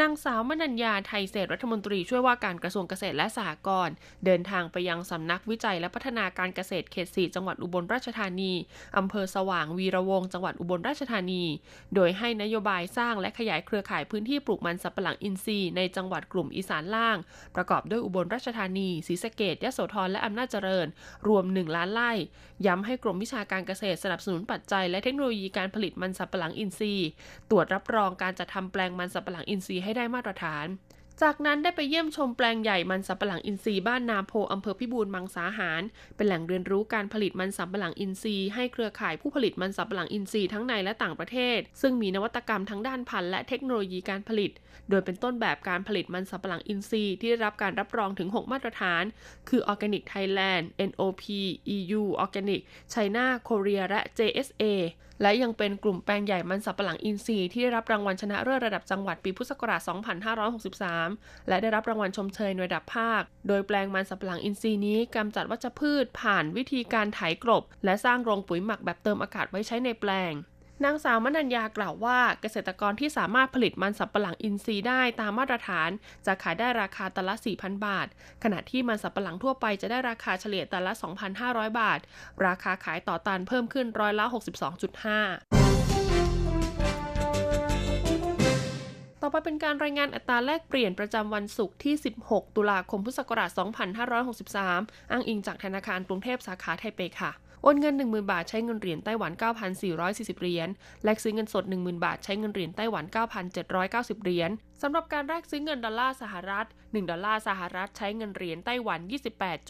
[0.00, 8.52] นางสาวมนัญญาไทยเศรษฐรัฐมนตรีช่วยว่าการกระทรวงเกษตรและสหกรณ์เดินทางไปยังสำนักวิจัยและพัฒนาการเกษตรเขต4จังหวัดอุบลราชธานี
[8.96, 11.44] อำเภอสว่างวีระวงจังหวัดอุบลราชธานี
[11.94, 17.16] โดยให้นโยบายสร้างและขยายเครือข่ายพื้นที่ปลูกมันสำปะหลังอินทรีย์ในจังหวัดกลุ่มอีสานล่าง
[17.56, 20.86] ประกอบด้วยอุบลราชธานีศรีสะเกษยะโสธรและอำนาจเจริญ
[21.28, 22.12] รวม 1 ล้านไร่
[22.66, 27.08] ย้ำให้กรมวิชาการเกษตรสนับสนุนปัจจัย และเทคโนโลยีการผลิตมันสำปะหลังอินทรีย์
[27.50, 30.66] ตรวจรับรองการจัดทำแปลงมันสำปะหลังอินทรีย์ให้ได้มาตรฐาน
[31.22, 35.82] จากนั้นได้ไปเยี่ยมชมแปลงใหญ่มันสำปะหลังอินทรีย์บ้านนาโพอำเภอพิบูลมังสาหาร
[36.16, 44.50] เป็นแหล่งเรียนรู้การผลิตมันสำปะหลังอินทรีย์ให้เครือข่ายผู้ผลิตมันสำปะหลังอินทรีย์ทั้งในและต่างประเทศ ซึ่งมีนวัตกรรมทั้งด้านพันธุ์และเทคโนโลยีการผลิต
[44.90, 49.04] โดยเป็นต้นแบบการผลิตมันสำปะหลังอินทรีย์ที่ได้รับการรับรองถึง 6 มาตรฐาน
[49.48, 51.24] คือ Organic Thailand NOP
[51.76, 52.60] EU Organic
[52.94, 54.64] China Korea และ JSA
[55.22, 59.80] และยังเป็นกลุ่มแปลงใหญ่มันสับปะหลังอินทรีย์ที่ได้รับรางวัลชนะเลิศระดับจังหวัดปีพุทธศักราช
[60.64, 70.32] 2563 และได้รับรางวัลชมเชยในระดับภาค โดยแปลงมันสับปะหลังอินทรีย์นี้กำจัดวัชพืชผ่านวิธีการไถกลบ และสร้างโรงปุ๋ยหมักแบบเติมอากาศไว้ใช้ในแปลง
[70.82, 75.90] นางสาวมนัญญากล่าวว่าเกษตรกรที่สามารถผลิตมันสับปะหลังอินทรีย์ได้ตามมาตรฐาน
[76.26, 78.06] จะขายได้ราคาตันละ 4,000 บาท
[78.44, 80.92] ขณะที่มันสับปะหลังทั่วไปจะได้ราคาเฉลี่ยตันละ
[81.36, 82.00] 2,500 บาท
[82.46, 84.36] ราคาขายต่อตันเพิ่มขึ้นร้อยละ 62.5
[89.20, 91.94] ต่อไปเป็นการรายงานอัตราแลกเปลี่ยนประจำวันศุกร์ที่
[92.26, 93.50] 16 ตุลาคม พุทธศักราช
[94.30, 97.32] 2563 อ้างอิงจากธนาคารกรุงเทพสาขาไทเปค่ะ
[97.63, 99.31] โอนเงิน 10,000 บาทใช้เงินเหรียญไต้หวัน
[99.87, 100.69] 9,440 เหรียญ
[101.03, 103.05] แลกซื้อเงินสด 10,000 บาทใช้เงินเหรียญไต้หวัน
[103.63, 104.49] 9,790 เหรียญ
[104.81, 108.99] สำหรับการแลกซื้อเงินดอลลาร์สหรัฐ 1 ดอลลาร์สหรัฐใช้เงินเหรียญไต้หวัน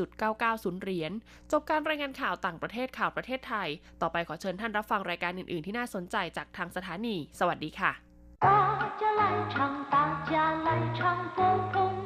[0.06, 1.12] 28.990 เหรียญ
[1.52, 3.70] จบการรายงานข่าวต่างประเทศข่าวประเทศไทย
[4.02, 7.92] ต่อไปขอเชิญท่านรับฟังรายการอื่น ๆ ที่น่าสนใจจากทางสถานี สวัสดีค่ะ
[8.44, 8.48] 大
[9.02, 9.56] 家来唱，
[9.94, 9.96] 大
[10.32, 10.34] 家
[10.66, 11.02] 来唱，
[11.36, 11.38] 佛
[11.72, 12.03] 婆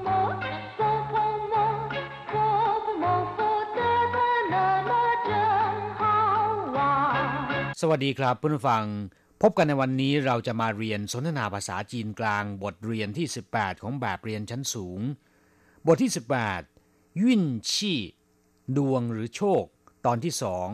[7.81, 8.85] สวัสดีครับเพื่อนฟัง
[9.41, 14.99] พบกันในวันนี้เราจะมาเรียนสนทนาภาษาจีนกลางบทเรียนที่ 18 ของแบบเรียนชั้นสูง
[15.87, 16.11] บทที่
[16.65, 17.99] 18ยุ่นชี่
[18.77, 19.63] ดวงหรือโชค
[20.05, 20.69] ตอนที่สอง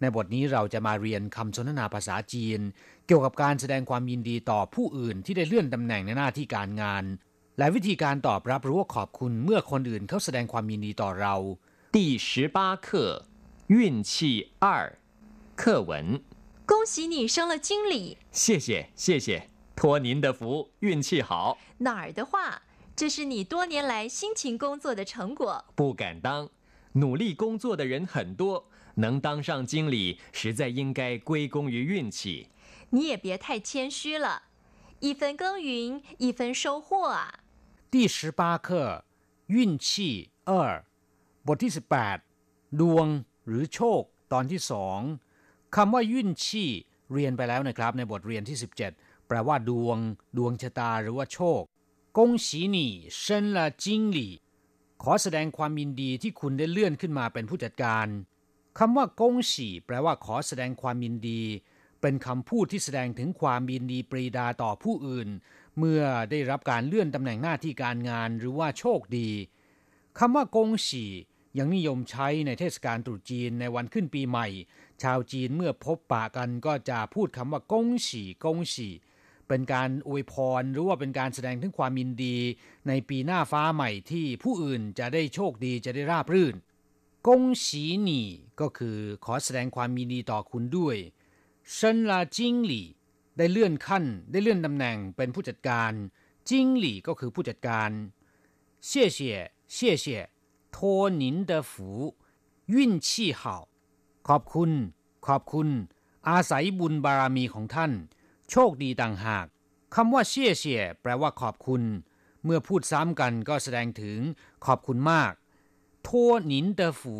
[0.00, 2.60] ในบทนี้เราจะมาเรียนคำสนทนาภาษาจีน
[3.06, 7.04] เกี่ยวกับการแสดงความยินดีต่อผู้อื่นที่ได้เลื่อนตำแหน่งในหน้าที่การงาน
[7.58, 11.34] และวิธีการตอบรับหรือว่าขอบคุณเมื่อคนอื่นเขาแสดงความยินดีต่อเรา
[11.94, 11.96] 第
[12.26, 12.88] 十八课
[13.74, 13.76] 运
[14.10, 14.12] 气
[14.64, 14.66] 二
[15.60, 15.92] 课文
[16.70, 18.18] 恭喜你升了经理！
[18.32, 21.58] 谢谢谢谢，托您的福，运气好。
[21.78, 22.62] 哪儿的话，
[22.94, 25.64] 这是你多年来辛勤工作的成果。
[25.74, 26.50] 不敢当，
[26.92, 32.48] 努力工作的人很多，能当上经理，实在应该归功于运气。
[32.90, 34.44] 你也别太谦虚了，
[35.00, 37.40] 一分耕耘一分收获啊。
[37.90, 39.04] 第十八课
[39.46, 40.84] 运气二
[41.44, 42.18] บทที่สิบแปด
[42.80, 43.06] ดวง
[43.46, 45.00] หรือโชคตอนที่สอง
[45.75, 46.69] คำว่ายุ่นชี่
[47.13, 48.57] เรียนไปแล้วนะครับ ในบทเรียนที่
[48.93, 49.97] 17 แปลว่าดวง
[50.37, 51.61] ดวงชะตาหรือว่าโชค
[52.17, 54.33] กงสีหนี่เซินละจิงหลี่
[55.03, 58.07] ขอแสดงความยินดีที่คุณได้เลื่อนขึ้นมาเป็นผู้จัดการ
[58.79, 61.41] คำว่ากงสีแปลว่าขอแสดงความยินดี
[62.01, 65.29] เป็นคำพูดที่แสดงถึงความยินดีปรีดาต่อผู้อื่น
[65.77, 69.29] เมื่อได้รับการเลื่อนตำแหน่งหน้าที่การงานหรือว่าโชคดี
[70.19, 71.05] คำว่ากงสี
[71.57, 74.47] ยังนิยมใช้ในเทศกาลตรุษจีนในวันขึ้นปีใหม่
[75.02, 78.88] ชาวจีนเมื่อพบปะกันก็จะพูดคำว่ากงฉีกงฉี
[79.48, 82.36] เป็นการอวยพรหรือว่าเป็นการแสดงถึงความยินดี
[82.88, 86.54] ในปีหน้าฟ้าใหม่ที่ผู้อื่นจะได้โชคดีจะได้ราบรื่น
[87.26, 88.28] กงฉีหนี่
[88.60, 90.96] ก็คือขอแสดงความยินดีต่อคุณด้วย
[91.72, 92.86] เซินลาจิงหลี่
[93.36, 95.92] ได้เลื่อนขั้นได้เลื่อนตำแหน่งเป็นผู้จัดการ
[96.48, 97.90] จิงหลี่ก็คือผู้จัดการ
[98.86, 99.38] เชี่ยเชี่ย
[99.72, 100.22] เชี่ยเชี่ย
[100.78, 102.14] 托您的福
[102.66, 103.68] 运气好
[104.33, 104.71] ขอบคุณ
[105.27, 105.67] ขอบคุณ
[106.29, 107.91] อาศัยบุญบารมีของท่าน
[108.49, 109.45] โชคดีต่างหาก
[109.95, 111.83] คำว่าเชี่ยเชี่ยแปลว่าขอบคุณ
[112.43, 114.19] เมื่อพูดซ้ำกันก็แสดงถึง
[114.65, 115.33] ขอบคุณมาก
[116.03, 116.09] โท
[116.47, 117.17] หนินเตอฝู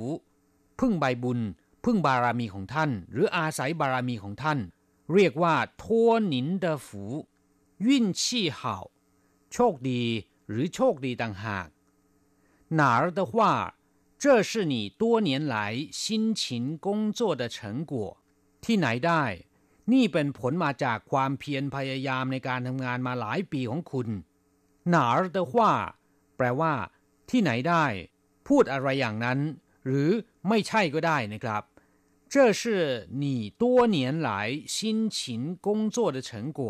[0.79, 1.39] พึ่งใบบุญ
[1.85, 4.59] พึ่งบารมีของท่าน หรืออาศัยบารมีของท่าน
[5.13, 5.85] เรียกว่าโท
[6.27, 7.03] หนินเตอฝู
[7.87, 8.75] วิ่นชี่เห่า
[9.53, 10.03] โชคดี
[10.47, 11.67] หรือโชคดีต่างหาก
[12.75, 13.51] หนาเตว่า
[14.22, 17.92] 这是你多年来辛勤工作的成果
[18.64, 19.24] ที่ไหนได้
[19.92, 24.08] นี่เป็นผลมาจากความเพียรพยายามในการทำงานมาหลายปีของคุณ
[24.94, 25.52] 哪儿的话
[26.36, 26.72] แปลว่า
[27.30, 27.84] ที่ไหนได้
[28.48, 29.38] พูดอะไรอย่างนั้น
[29.86, 30.10] หรือ
[30.48, 31.62] ไม่ใช่ก็ได้นะครับ
[32.32, 32.62] 这是
[33.22, 33.24] 你
[33.62, 34.30] 多年来
[34.74, 36.60] 辛勤工作的成果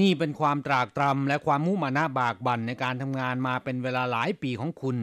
[0.00, 4.96] นี่เป็นความตรากตรำและความมุมานะบากบั่นในการทำงานมาเป็นเวลาหลายปีของคุณ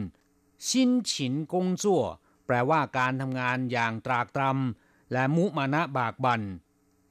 [0.66, 2.02] ชินฉินกงจั่ว
[2.46, 6.42] แปลว่าการทำงานอย่างตรากตรำและมุมานะบากบัน่น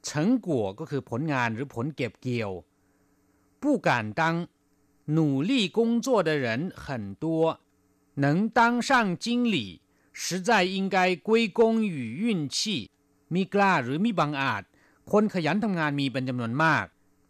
[0.06, 2.52] เฉิงกัวก็คือผลงานหรือผลเก็บเกี่ยว
[3.62, 4.22] 不敢当
[5.18, 5.20] 努
[5.50, 6.86] 力工作的人很
[7.24, 7.26] 多
[8.24, 8.26] 能
[8.58, 8.90] 当上
[9.24, 9.82] 经理
[10.14, 12.60] 实在应该归功于运气
[13.34, 14.64] มีกล้าหรือมีบังอาจ
[15.12, 16.86] คนขยันทำงานมีเป็นจำนวนมาก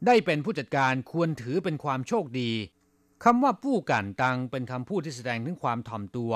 [0.06, 2.52] ได้เป็นผู้จัดการควรถือเป็นความโชคดี
[3.24, 6.34] คำว่าผู้กันตังเป็นคำพูดที่แสดงถึงความถ่อมตัว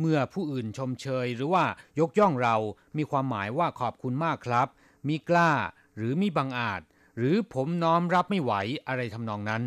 [0.00, 1.64] เมื่อผู้อื่นชมเชยหรือว่า
[2.00, 2.56] ยกย่องเรา
[2.96, 4.68] มีความหมายว่าขอบคุณมากครับ
[5.08, 5.52] มีกล้า
[5.96, 6.82] หรือมีบังอาจ
[7.16, 8.52] หรือผมน้อมรับไม่ไหว
[8.86, 9.62] อะไรทำนองนั้น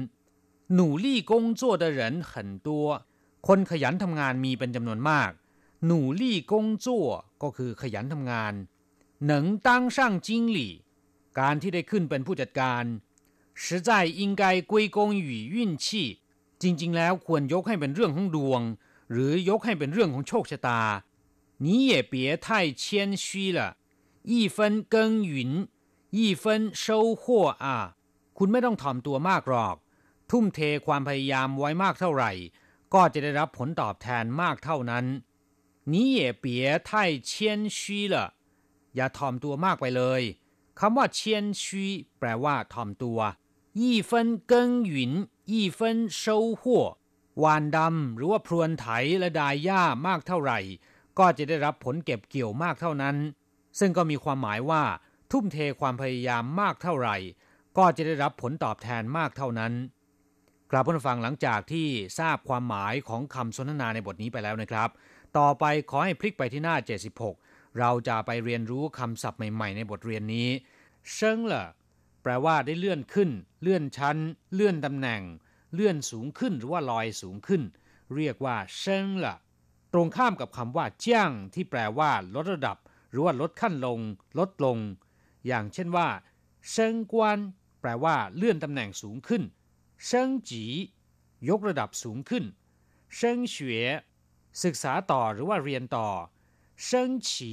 [0.74, 2.00] หนูลี่กงจั่ว的人
[2.32, 2.34] 很
[2.68, 2.70] 多
[3.48, 5.32] คนขยันทำงานมีเป็นจำนวนมาก
[5.86, 7.08] หนูลี่กงจั่ว
[7.44, 8.54] ก็คือขยันทำงาน
[9.26, 10.74] หนังตั้งช่างจิงหลี่
[11.40, 12.84] การที่ได้ขึ้นเป็นผู้จัดการ
[13.64, 13.90] 实在
[14.22, 15.86] 应该归功于运气
[16.62, 18.62] จริงๆ แล้วควรยกให้เป็นเรื่องของดวง
[19.12, 20.82] หรือยกให้เป็นเรื่องของโชคชะตา
[21.64, 22.14] 你也别
[22.46, 22.48] 太
[22.82, 22.84] 谦
[23.24, 23.60] 虚了
[24.32, 24.58] 一分
[24.94, 24.96] 耕
[25.32, 25.34] 耘
[26.18, 26.44] 一分
[26.84, 26.86] 收
[27.22, 27.24] 获
[27.64, 27.66] 啊
[28.38, 29.76] คุณไม่ต้องถ่อมตัวมากหรอก
[30.30, 32.32] ทุ่มเทความพยายามไว้มากเท่าไหร่
[32.94, 35.06] ก็จะได้รับผลตอบแทนมากเท่านั้น
[35.92, 36.46] 你也别
[36.88, 36.90] 太
[37.30, 37.32] 谦
[37.78, 37.80] 虚
[38.14, 38.16] 了
[38.96, 40.22] อย่าถ่อมตัวมากไปเลย
[40.80, 41.86] คำว่าเชียนชี
[42.20, 43.20] แปลว่าถ่อมตัว
[45.51, 46.87] ยี่เฟินเซาหัว
[47.43, 48.87] วานดำหรือว่าพรวนไถ
[49.19, 50.59] และดายหญ้ามากเท่าไหร่
[51.19, 53.17] ก็จะได้รับผลเก็บเกี่ยวมากเท่านั้น
[53.79, 54.83] ซึ่งก็มีความหมายว่า
[55.31, 57.17] ทุ่มเทความพยายามมากเท่าไหร่
[57.79, 59.73] ก็จะได้รับผลตอบแทนมากเท่านั้น
[60.71, 64.89] กลับผู้ฟังหลังจากที่ทราบความหมายของคำสนทนาในบทนี้ไปแล้วนะครับ
[65.39, 66.77] ต่อไปขอให้พลิกไปที่หน้า
[67.27, 70.49] 76 เราจะไปเรียนรู้คำศัพท์ใหม่ ๆ ในบทเรียนนี้
[71.13, 71.67] เชิงเหรอ
[72.23, 73.31] แปลว่าได้เลื่อนขึ้น
[73.63, 74.17] เลื่อนชั้น
[74.55, 75.23] เลื่อนตำแหน่ง
[75.75, 77.63] เลื่อนสูงขึ้นหรือว่าลอยสูงขึ้น
[78.15, 79.37] เรียกว่าเชิงเหรอ
[79.93, 82.77] ตรงข้ามกับคำว่าเจ้างที่แปลว่า ลดระดับ
[83.11, 83.99] หรือว่าลดขั้นลง
[84.39, 84.79] ลดลง
[85.47, 86.09] อย่างเช่นว่า
[86.71, 87.39] เชิงกวน
[87.81, 89.43] แปลว่า เลื่อนตำแหน่งสูงขึ้น
[90.07, 90.65] เชิงจี
[91.49, 92.45] ยกระดับสูงขึ้น
[93.17, 93.89] เชิงเฉวย
[94.65, 96.09] ศึกษาต่อหรือว่าเรียนต่อ
[96.85, 97.53] เชิงฉี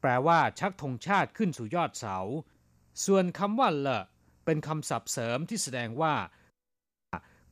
[0.00, 2.18] แปลว่าชักธงชาติขึ้นสู่ยอดเสา
[3.06, 3.88] ส่วนคำว่าเล
[4.44, 6.14] เป็นคำศัพท์เสริมที่แสดงว่า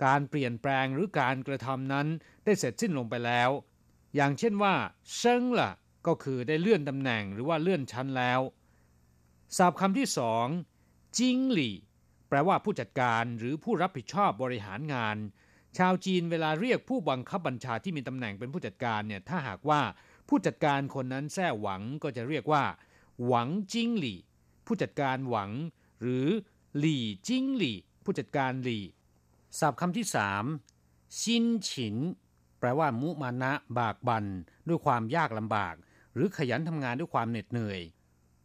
[0.04, 2.06] การเปลี่ยนแปลงหรือการกระทำนั้น
[2.44, 3.50] ได้เสร็จสิ้นลงไปแล้ว
[4.14, 4.74] อย่างเช่นว่า
[5.16, 5.70] เชิงละ
[6.06, 8.40] ก็คือได้เลื่อนตำแหน่งหรือว่าเลื่อนชั้นแล้ว
[9.56, 10.46] ศัพท์คำที่สอง
[11.18, 11.74] จิงหลี่
[12.28, 15.16] แปลว่าผู้จัดการหรือผู้รับผิดชอบบริหารงาน
[15.78, 19.80] ชาวจีนเวลาเรียกผู้บังคับบัญชาที่มีตำแหน่งเป็นผู้จัดการเนี่ยถ้าหากว่า
[20.28, 22.64] ผู้จัดการคนนั้นแท้หวังก็จะเรียกว่า
[23.26, 24.18] หวังจิงหลี่
[24.66, 25.50] ผู้จัดการหวัง
[26.00, 26.26] หรือ
[26.78, 28.84] หลี่จิงหลี่ ผู้จัดการหลี่
[29.58, 30.44] ศัพท์คำที่สาม
[31.20, 31.96] ชินฉิน
[32.58, 34.24] แปลว่ามุมานะบากบัน
[34.68, 35.74] ด้วยความยากลำบาก
[36.14, 37.80] หรือขยันทำงานด้วยความเหน็ดเหนื่อย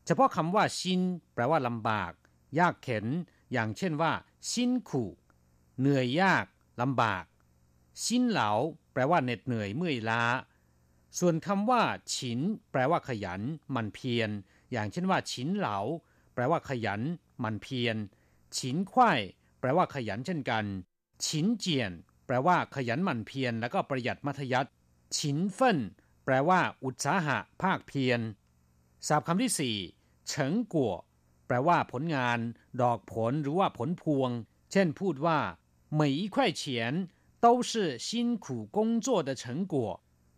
[0.06, 1.02] เฉพาะคำว่า ชิน
[1.34, 2.12] แปลว่าลำบาก
[2.60, 3.06] ยากเข็น
[3.52, 4.12] อย่างเช่นว่า
[4.50, 5.12] ชินขู่
[5.80, 6.46] เหนื่อยยาก
[6.82, 7.26] ลำบาก
[8.04, 8.52] ชินเหลา
[8.94, 10.24] แปลว่าเหน็ดเหนื่อยเมื่อยล้า
[11.20, 11.82] ส่วนคำว่า
[12.16, 12.40] ฉิน
[12.72, 13.42] แปลว่าขยัน
[13.76, 14.30] มันเพียร
[14.72, 15.78] อย่างเช่นว่า ฉินเหลา
[16.35, 17.01] แปลว่าขยัน
[17.43, 17.97] มันเพียร
[18.57, 19.21] ฉินควาย
[19.61, 20.65] แปลว่าขยันเช่นกัน
[21.25, 21.93] ฉินเจียน
[22.27, 24.71] แปลว่าขยันมันเพียรแล้วก็ประหยัดมัธยัติ
[25.17, 25.79] ฉินเฟิน
[26.25, 28.21] แปลว่า อุตสาหะภาคเพียร
[29.07, 29.77] ศัพท์คำที่สี่
[30.29, 30.95] เฉิงกัว
[31.47, 32.39] แปลว่าผลงาน
[32.83, 34.31] ดอกผลหรือว่าผลพวง
[34.73, 35.39] เช่นพูดว่า
[35.99, 36.63] 每一块钱
[37.45, 37.73] 都是
[38.07, 38.09] 辛
[38.45, 39.75] 苦工作的成果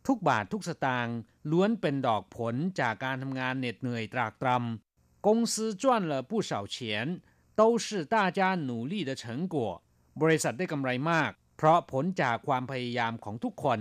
[0.07, 1.17] ทุกบาททุกสตางค์
[1.51, 4.82] ล้วนเป็นดอกผลจากการทำงานเหน็ดเหนื่อยตรากตรำ
[5.23, 7.21] 公司赚了不少钱
[7.55, 9.83] 都是大家努力的成果
[10.21, 13.81] บริษัทได้กำไรมาก เพราะผลจากความพยายามของทุกคน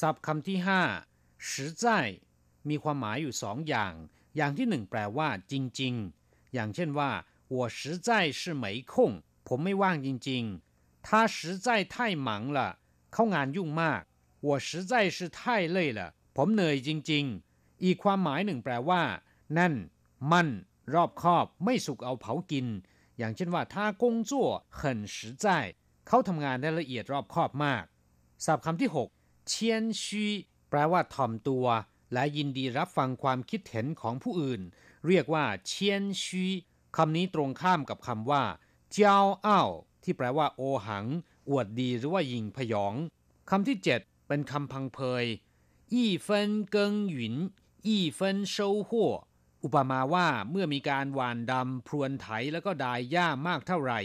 [0.00, 0.82] ศัพท์คำที่ห้า
[1.48, 1.48] 实
[1.82, 1.84] 在
[2.68, 3.92] มีความหมายอยู่สองอย่าง
[4.36, 7.10] อย่างที่หนึ่งแปลว่า จริง ๆ อย่างเช่นว่า
[7.54, 8.94] 我实在是没空
[9.48, 11.36] ผมไม่ว่างจริงๆ他实
[11.66, 11.94] 在太
[12.26, 12.58] 忙了
[13.12, 14.02] เขางานยุ่งมาก
[14.46, 15.38] 我实在是太
[15.76, 16.00] 累了
[16.36, 19.02] ผมเหนื่อยจริงๆ อีกความหมายหนึ่งแปลว่า
[19.58, 19.74] นั่น
[20.32, 20.48] มั่น
[20.94, 22.66] รอบคอบ ไม่สุกเอาเผากิน
[23.18, 24.32] อย่างเช่นว่า他工作
[24.78, 24.80] 很
[25.14, 25.46] 实在
[26.06, 27.84] เขาทำงานได้ละเอียดรอบคอบมาก
[28.44, 30.26] ศัพท์คำที่6เชียนชี
[30.70, 31.66] แปลว่าถ่อมตัว
[32.12, 34.62] และยินดีรับฟังความคิดเห็นของผู้อื่น
[35.06, 36.46] เรียกว่าเชียนชี
[36.96, 38.44] คำนี้ตรงข้ามกับคำว่า
[38.92, 39.70] เจ้าอ้าว
[40.02, 41.06] ที่แปลว่า โอหัง
[41.48, 42.94] อวดดีหรือว่ายิงพยอง
[43.50, 45.24] คำที่ 7เป็นคำพังเพย
[45.92, 47.36] อีเฟินเกิงหยุน
[49.63, 54.01] อุปมาว่าเมื่อมีการหวานดำพรวนไถแล้วก็ดายหญ้ามากเท่าไหร่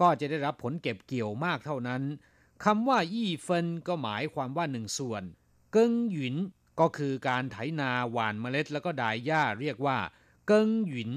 [0.00, 2.02] ก็จะได้รับผลเก็บเกี่ยวมากเท่านั้น
[2.64, 5.22] คำว่ายี่เฟินก็หมายความว่าหนึ่งส่วน
[5.72, 6.36] เกิงหยุน
[6.80, 9.98] ก็คือการไถนาหว่านเมล็ดแล้วก็ดายหญ้าเรียกว่า
[10.46, 11.10] เกิงหยุน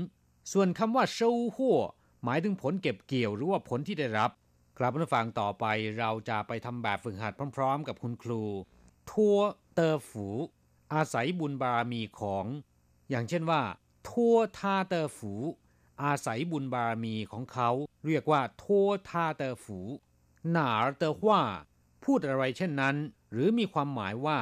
[0.52, 1.20] ส่วนคำว่าโช
[1.56, 1.80] หัว
[2.24, 4.32] หมายถึงผลเก็บเกี่ยวหรือว่าผลที่ได้รับ
[4.78, 5.66] ครับผู้ฟังต่อไป
[6.00, 8.44] เราจะไปทำแบบฝึกหัดพร้อม ๆ กับคุณครู
[9.10, 9.38] ทัว
[9.74, 10.28] เตอร์ฝู
[10.94, 12.46] อาศัยบุญบารมีของ
[13.14, 13.62] อย่างเช่นว่า
[14.10, 15.34] ทัวทาเตอฝู
[16.04, 17.70] อาศัยบุญบารมีของเขา
[18.06, 19.80] เรียกว่าทัวทาเตอฝู
[20.52, 21.42] หนาเตอว่า
[22.04, 22.96] พูดอะไรเช่นนั้น
[23.32, 24.40] หรือมีความหมายว่า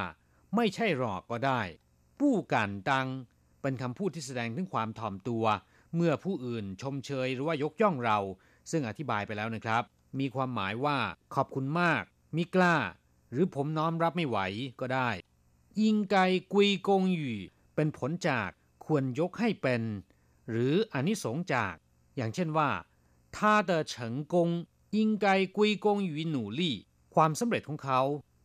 [0.55, 1.61] ไม่ใช่หรอกก็ได้
[2.19, 3.07] ปู้กันตัง
[3.61, 5.45] เป็นคำพูดที่แสดงถึงความถ่อมตัว
[5.95, 8.19] เมื่อผู้อื่นชมเชยหรือว่ายกย่องเรา
[8.71, 9.83] ซึ่งอธิบายไปแล้วนะครับ
[10.19, 10.97] มีความหมายว่า
[11.35, 12.03] ขอบคุณมาก
[12.35, 12.75] มิกล้า
[13.31, 14.37] หรือผมน้อมรับไม่ไหว
[14.79, 15.09] ก็ได้
[15.81, 16.17] ยิงไก
[16.53, 17.37] กุยกงอยู่
[17.75, 18.49] เป็นผลจาก
[18.84, 19.82] ควรยกให้เป็น
[20.50, 21.74] หรืออนิสงจาก
[22.16, 22.70] อย่างเช่นว่า
[23.36, 23.38] 他
[23.68, 23.94] 的成
[24.32, 24.34] 功
[24.96, 26.60] 应该归功于努力
[27.14, 28.00] ความสำเร็จของเขา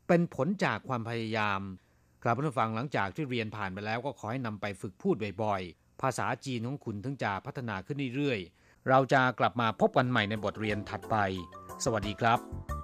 [0.08, 1.62] เป็นผลจากความพยายาม
[2.24, 11.16] ครับผู้ฟังหลังจากที่เรียนผ่านไปแล้วก็ขอให้นำไปฝึกพูดบ่อยๆ ภาษาจีนของคุณถึงจะพัฒนาขึ้นเรื่อยๆ เราจะกลับมาพบกันใหม่ในบทเรียนถัดไป
[11.84, 12.75] สวัสดีครับ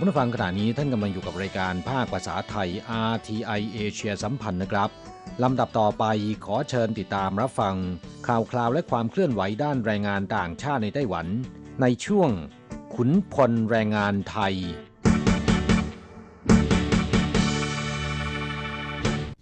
[0.00, 2.68] ผู้ฟังขณะนี้ท่านกำลังอยู่กับรายการภาคภาษาไทย
[3.12, 4.90] RTI เอเชียสัมพันธ์นะครับ
[5.42, 6.04] ลำดับต่อไป
[6.44, 7.76] ขอเชิญติดตามรับฟัง
[8.26, 11.26] ข่าวคราวและความเคลื่อนไหวด้านแรงงานต่างชาติในไต้หวัน
[11.82, 12.30] ในช่วง
[12.94, 14.54] ขุนพลแรงงานไทย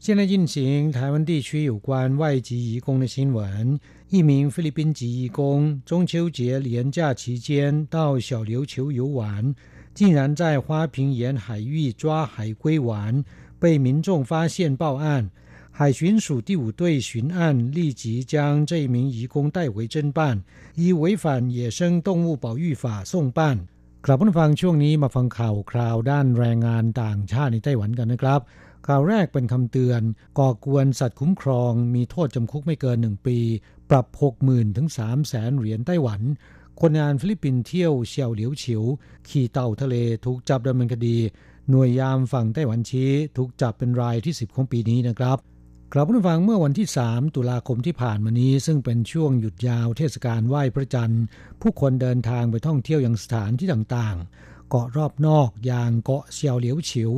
[0.07, 0.57] 现在进行
[0.93, 3.81] 台湾地区有关外籍移工的新闻。
[4.15, 9.55] 一名菲律宾籍移工中秋节连假期间到小琉球游玩，
[9.99, 13.25] 竟然在花瓶沿海域抓海龟玩，
[13.59, 15.31] 被民众发现报案。
[15.71, 20.43] 海巡署第五队巡案，立即将这名移工带回侦办，
[20.77, 23.67] 以违反野生动物保育法送办。
[24.07, 28.41] กลับมาฟังช่วงนี้มาฟังข่าวคราวด้านแรงงานต่างชาติในไต้หวันกันนะครับ
[28.87, 30.03] ข่าวแรกเป็นคำเตือน
[30.39, 33.39] ก่อกวนสัตว์คุ้มครอง มีโทษจำคุกไม่เกินหนึ่งปี
[33.91, 34.07] ปรับ
[34.43, 36.21] 60,000ถึง3แสนเหรียญไต้หวัน
[36.82, 38.84] คนงานฟิลิปปินส์เที่ยวเฉียวเหลียวเฉิว
[39.30, 41.18] ขี่เต่าทะเลถูกจับดำเนินคดี
[41.70, 45.38] หน่วยยามฝั่งไต้หวันชี้ถูกจับเป็นรายที่ 10 ของปีนี้นะครับ
[45.94, 51.24] กลับมาฟังเมื่อวันที่ 3 ตุลาคมที่ผ่านมานี้ ซึ่งเป็นช่วงหยุดยาวเทศกาลไหว้พระจันทร์
[51.62, 57.12] ผู้คนเดินทางไปท่องเที่ยวยังสถานที่ต่างๆ เกาะรอบนอกอย่างเกาะเสี่ยวหลิวฉิว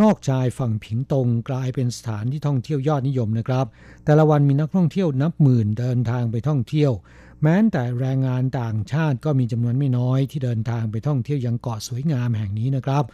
[0.00, 3.66] นอกชายฝั่งผิงตงกลายเป็นสถานที่ท่องเที่ยวยอดนิยมนะครับ
[4.04, 6.92] แต่ละวันมีนักท่องเที่ยวนับหมื่นเดินทางไปท่องเที่ยว
[7.42, 13.04] แม้แต่แรงงานต่างชาติก็มีจำนวนไม่น้อยที่เดินทางไปท่องเที่ยวยังเกาะสวยงามแห่งนี้นะครับ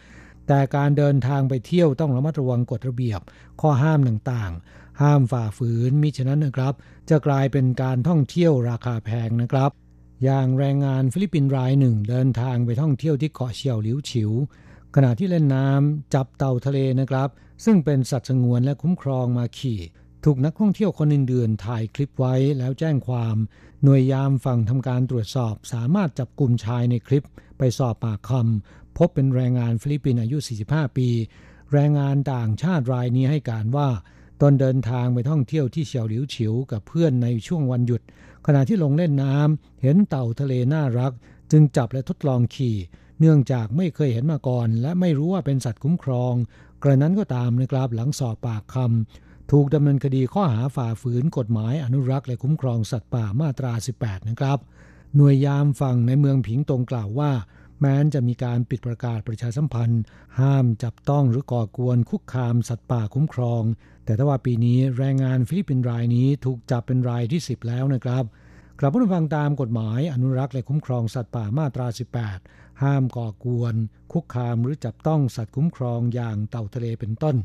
[0.47, 3.19] แต่การเดินทางไปเที่ยวต้องระมัดระวังกฎระเบียบ
[3.61, 6.73] ข้อห้ามต่างๆ ห้ามฝ่าฝืนมิฉะนั้นนะครับ
[7.09, 9.71] จะกลายเป็นการท่องเที่ยวราคาแพงนะครับ
[10.23, 14.31] อย่างแรงงานฟิลิปปินส์รายหนึ่ง เดินทางไปท่องเที่ยวที่เกาะเสี่ยวหลิวฉิว
[14.95, 17.29] ขณะที่เล่นน้ำจับเต่าทะเลนะครับ
[17.65, 19.79] ซึ่งเป็นสัตว์สงวนและคุ้มครองมาขี่
[20.25, 23.35] ถูกนักท่องเที่ยวคนอื่นๆถ่ายคลิปไว้แล้วแจ้งความ
[23.83, 27.25] หน่วยยามฝั่งทำการตรวจสอบสามารถจับกลุ่มชายในคลิป
[27.57, 31.09] ไปสอบปากคำพบเป็นแรงงานฟิลิปปินส์อายุ 45 ปี
[31.73, 33.89] แรงงานต่างชาติรายนี้ให้การว่า
[34.41, 38.01] ตนเดินทางไปท่องเที่ยวที่เสี่ยวหลิวฉิวกับเพื่อนในช่วงวันหยุด
[38.45, 41.13] ขณะที่ลงเล่นน้ำเห็นเต่าทะเลน่ารัก
[41.51, 42.75] จึงจับและทดลองขี่
[43.19, 46.33] เนื่องจากไม่เคยเห็นมาก่อน และไม่รู้ว่าเป็นสัตว์คุ้มครอง
[46.83, 54.59] กระนั้นก็ตามนะครับหลังสอบปากคำ ถูกดำเนินคดีข้อหาฝ่าฝืนกฎหมายอนุรักษ์และคุ้มครองสัตว์ป่ามาตรา 18 นะครับ
[55.15, 57.31] หน่วยยามฝั่งในเมืองผิงตงกล่าวว่า
[57.79, 60.01] แม้นจะมีการปิดประกาศประชาสัมพันธ์
[60.39, 63.63] ห้ามจับต้องหรือก่อกวนคุกคามสัตว์ป่าคุ้มครอง
[64.05, 68.23] แต่ถ้าว่าปีนี้แรงงานฟิลิปปินส์รายนี้ถูกจับเป็นรายที่ 10 แล้วนะครับ
[68.79, 71.87] กลับมาฟังตามกฎหมายอนุรักษ์และคุ้มครองสัตว์ป่ามาตรา
[72.33, 73.75] 18 ห้ามก่อกวน
[74.11, 77.35] คุกคามหรือจับต้องสัตว์คุ้มครองอย่างเต่าทะเลเป็นต้น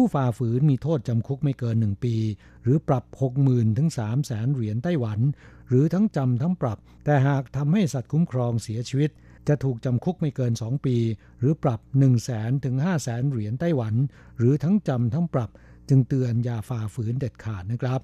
[0.00, 2.14] ผู้ฝ่าฝืนมีโทษจำคุกไม่เกินหนึ่งปี
[2.62, 3.04] หรือปรับ
[3.40, 5.20] 60,000 ถึง3แสนเหรียญไต้หวัน
[5.68, 9.10] หรือทั้งจำทั้งปรับ แต่หากทำให้สัตว์คุ้มครองเสียชีวิต
[9.48, 10.96] จะถูกจำคุกไม่เกิน 2 ปี
[11.38, 13.94] หรือปรับ1แสนถึง5แสนเหรียญไต้หวัน
[14.38, 15.50] หรือทั้งจำทั้งปรับ
[15.88, 18.00] จึงเตือนอย่าฝ่าฝืนเด็ดขาดนะครับ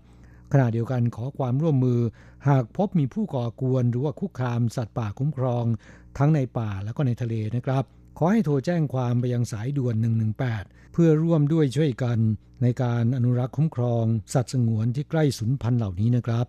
[0.52, 2.00] ขณะเดียวกันขอความร่วมมือ
[2.48, 5.64] หากพบมีผู้ก่อกวนหรือว่าคุกคามสัตว์ป่าคุ้มครอง
[6.18, 7.84] ทั้งในป่าและก็ในทะเลนะครับ
[8.18, 9.94] ขอให้โทรแจ้งความไปยังสายด่วน
[10.44, 12.18] 118 เพื่อร่วมด้วยช่วยกัน
[12.62, 16.46] ในการอนุรักษ์คุ้มครอง สัตว์สงวนที่ใกล้สูญพันธุ์เหล่านี้นะครับ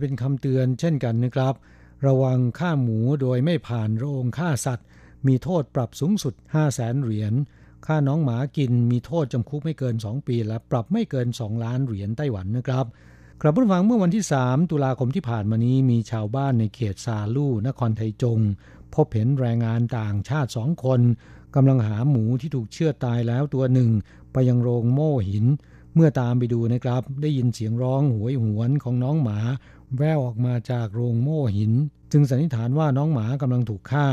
[0.00, 1.54] เป็นคำเตือนเช่นกันนะครับ
[2.06, 4.86] ระวังฆ่าหมูโดยไม่ผ่านโรงฆ่าสัตว์
[5.26, 7.34] มีโทษปรับสูงสุด 5 0 0แสนเหรียญ
[7.86, 12.86] ค่าน้องหมากินมีโทษจำคุกไม่เกิน 2 ปี และปรับไม่เกิน 2 ล้านเหรียญไต้หวันนะครับ
[13.40, 18.38] กลับผู้ฟังเมื่อวันที่ 3 ตุลาคมที่ผ่านมานี้มีชาวบ้านในเขตซาลู่นครไทจง
[18.94, 21.00] พบเห็นแรงงานต่างชาติสองคน
[21.54, 23.90] กำลังหาหมูที่ถูกเชือดตายแล้วตัวหนึ่ง
[24.32, 25.46] ไปยังโรงโม่หิน
[25.94, 29.38] เมื่อตามไปดูนะครับ ได้ยินเสียงร้องหวยหวนของน้องหมา
[29.96, 31.72] แววออกมาจากโรงโม่หิน
[32.12, 34.06] จึงสันนิษฐานว่าน้องหมากำลังถูกฆ่า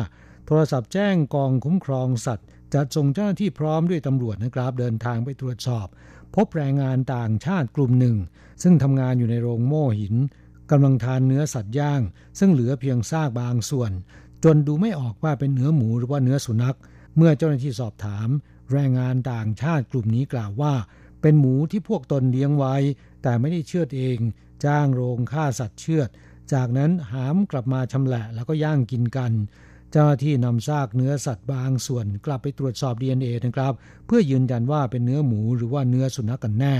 [0.45, 5.87] โทรศัพท์แจ้งกองคุ้มครองสัตว์ จัดส่งเจ้าหน้าที่พร้อมด้วยตำรวจนะครับ เดินทางไปตรวจสอบ
[6.35, 8.17] พบแรงงานต่างชาติกลุ่มหนึ่ง
[8.63, 10.15] ซึ่งทำงานอยู่ในโรงโม่หิน
[10.71, 12.01] กำลังทานเนื้อสัตว์ย่าง
[12.39, 13.91] ซึ่งเหลือเพียงซากบางส่วน
[14.43, 16.77] จนดูไม่ออกว่าเป็นเนื้อหมูหรือว่าเนื้อสุนัข
[17.17, 18.29] เมื่อเจ้าหน้าที่สอบถาม
[18.71, 20.73] แรงงานต่างชาติกลุ่มนี้กล่าวว่า
[21.21, 22.75] เป็นหมูที่พวกตนเลี้ยงไว้
[23.23, 24.17] แต่ไม่ได้เชือดเอง
[24.65, 26.09] จ้างโรงฆ่าสัตว์เชือด
[26.53, 29.31] จากนั้นหามกลับมาชำแหละแล้วก็ย่างกินกัน
[29.91, 33.73] เจ้าหน้าที่นำซากเนื้อสัตว์บางส่วนกลับไปตรวจสอบ DNA นะครับ
[34.05, 36.75] เพื่อยืนยันว่าเป็นเนื้อหมูหรือว่าเนื้อสุนัขกันแน่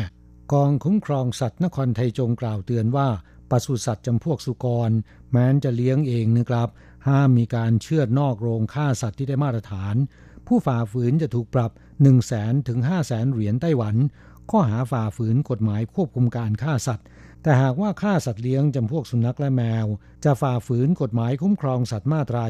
[0.54, 3.08] กองคุ้มครองสัตว์นครไทยจงกล่าวเตือนว่า
[3.50, 4.92] ปศุสัตว์จำพวกสุกร
[5.32, 6.70] แม้นจะเลี้ยงเองนะครับ
[7.08, 9.96] ห้ามมีการเชือดนอกโรงฆ่าสัตว์ที่ได้มาตรฐาน
[10.48, 13.96] ผู้ฝ่าฝืนจะถูกปรับ 1 0 0 0 0แสนถึง5 0 0แสนเหรียญไต้หวัน
[14.52, 17.06] ข้อหาฝ่าฝืนกฎหมายควบคุมการฆ่าสัตว์
[17.44, 19.86] แต่หากว่าฆ่าสัตว์เลี้ยงจำพวกสุนัขและแมว
[20.24, 22.44] จะฝ่าฝืนกฎหมายคุ้มครองสัตว์มาตรา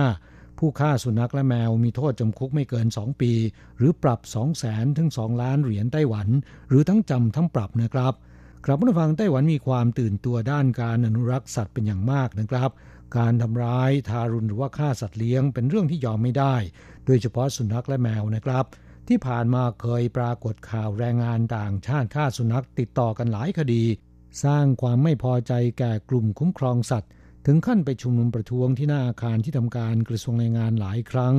[0.00, 3.32] 25 ผู้ฆ่าสุนัขและแมวมีโทษจำคุกไม่เกิน 2 ปี
[3.78, 6.28] หรือปรับ 2 0 0แสนถึง 2 ล้านเหรียญไต้หวัน
[6.68, 8.14] หรือทั้งจำทั้งปรับนะครับ
[8.64, 12.70] กลับมาฟังไต้หวันมีความตื่นตัวด้านการอนุรักษ์สัตว์เป็นอย่างมากนะครับ
[13.16, 16.54] การทำร้ายทารุณหรือว่าฆ่าสัตว์เลี้ยงเป็นเรื่องที่ยอมไม่ได้
[17.06, 18.64] โดยเฉพาะสุนัขและแมวนะครับ
[19.08, 23.84] ที่ผ่านมาเคยปรากฏข่าวแรงงานต่างชาติฆ่าสุนัขติดต่อกันหลายคดี
[24.44, 27.10] สร้างความไม่พอใจแก่กลุ่มคุ้มครองสัตว์
[27.46, 31.34] ถึงขั้นไปชุมนุมประท้วงที่หน้าอาคารที่ทำการกระทรวงแรงงานหลายครั้ง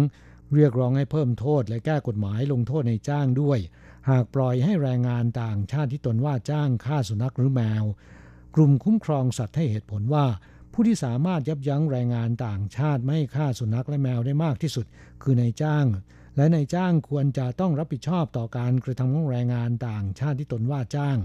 [0.56, 3.60] เรียกร้องให้เพิ่มโทษและแก้กฎหมายลงโทษในจ้างด้วย
[4.10, 7.84] หากปล่อยให้แรงงานต่างชาติที่ตนว่าจ้างฆ่าสุนัขหรือแมว
[8.56, 10.26] กลุ่มคุ้มครองสัตว์ให้เหตุผลว่า
[10.74, 14.86] ผู้ที่สามารถยับยั้งแรงงานต่างชาติไม่ฆ่าสุนัขและแมวได้มากที่สุด
[15.24, 15.86] คือนายจ้าง
[16.38, 21.18] และนายจ้างควรจะต้องรับผิดชอบต่อการกระทำของแรงงานต่างชาติที่ตนว่าจ้าง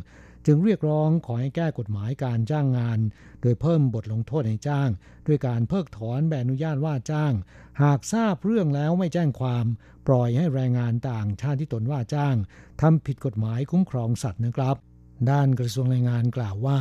[0.47, 2.99] จึงเรียกร้องขอให้แก้กฎหมายการจ้างงาน
[3.43, 4.89] โดยเพิ่มบทลงโทษให้จ้าง
[5.27, 7.33] ด้วยการเพิกถอนใบอนุญาตว่าจ้าง
[7.83, 9.67] หากทราบเรื่องแล้วไม่แจ้งความ
[10.07, 12.37] ปล่อยให้แรงงานต่างชาติที่ตนว่าจ้าง
[12.81, 14.77] ทำผิดกฎหมายคุ้มครองสัตว์นะครับ
[15.31, 16.79] ด้านกระทรวงแรงงานกล่าวว่า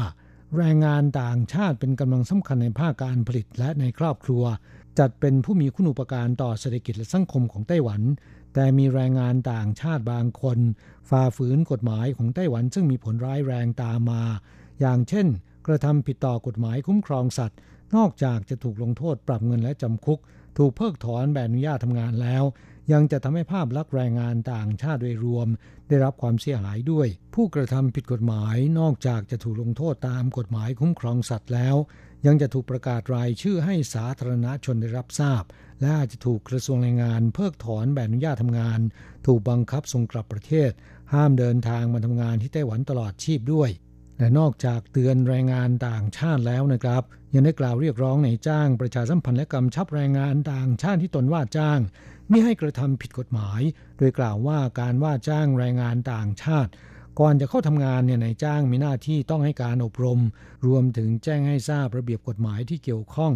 [0.58, 4.44] แรงงานต่างชาติเป็นกำลังสำคัญในภาคการผลิตและในครอบครัว
[5.00, 8.02] จัดเป็นผู้มีคุณูปการต่อเศรษฐกิจและสังคมของไต้หวัน
[8.56, 10.60] แต่มีแรงงานต่างชาติบางคน
[11.10, 14.24] ฝ่าฝืนกฎหมายของไต้หวันซึ่งมีผลร้ายแรงตามมา
[14.80, 15.28] อย่างเช่น
[15.68, 17.58] กระทำผิดต่อกฎหมายคุ้มครองสัตว์
[17.96, 20.20] นอกจากจะถูกลงโทษปรับเงินและจำคุก
[20.58, 22.44] ถูกเพิกถอนใบอนุญาตทำงานแล้ว
[22.92, 25.48] ยังจะทำให้ภาพลักษณ์แรงงานต่างชาติโดยรวม
[25.88, 31.76] ได้รับความเสียหายด้วย ผู้กระทำผิดกฎหมายนอกจากจะถูกลงโทษตามกฎหมายคุ้มครองสัตว์แล้ว
[32.26, 35.44] ยังจะถูกประกาศรายชื่อให้สาธารณชนได้รับทราบ
[35.80, 38.80] และอาจจะถูกกระทรวงแรงงาน เพิกถอนใบอนุญาตทำงาน
[39.26, 40.72] ถูกบังคับส่งกลับประเทศ
[41.14, 43.70] ห้ามเดินทางมาทำงานที่ไต้หวันตลอดชีพด้วย
[44.18, 47.04] และนอกจากเตือนแรงงานต่างชาติแล้วนะครับ
[47.34, 51.80] ยังได้กล่าวเรียกร้องในจ้างประชาสัมพันธ์และกำชับแรงงานต่างชาติที่ตนว่าจ้าง
[52.30, 53.62] ไม่ให้กระทำผิดกฎหมาย
[53.98, 56.72] โดยกล่าวว่าการว่าจ้างแรงงานต่างชาติ
[57.20, 60.20] ก่อนจะเข้าทำงานเนี่ยนายจ้างมีหน้าที่ต้องให้การอบรม
[60.68, 63.34] รวมถึงแจ้งให้ทราบระเบียบกฎหมายที่เกี่ยวข้อง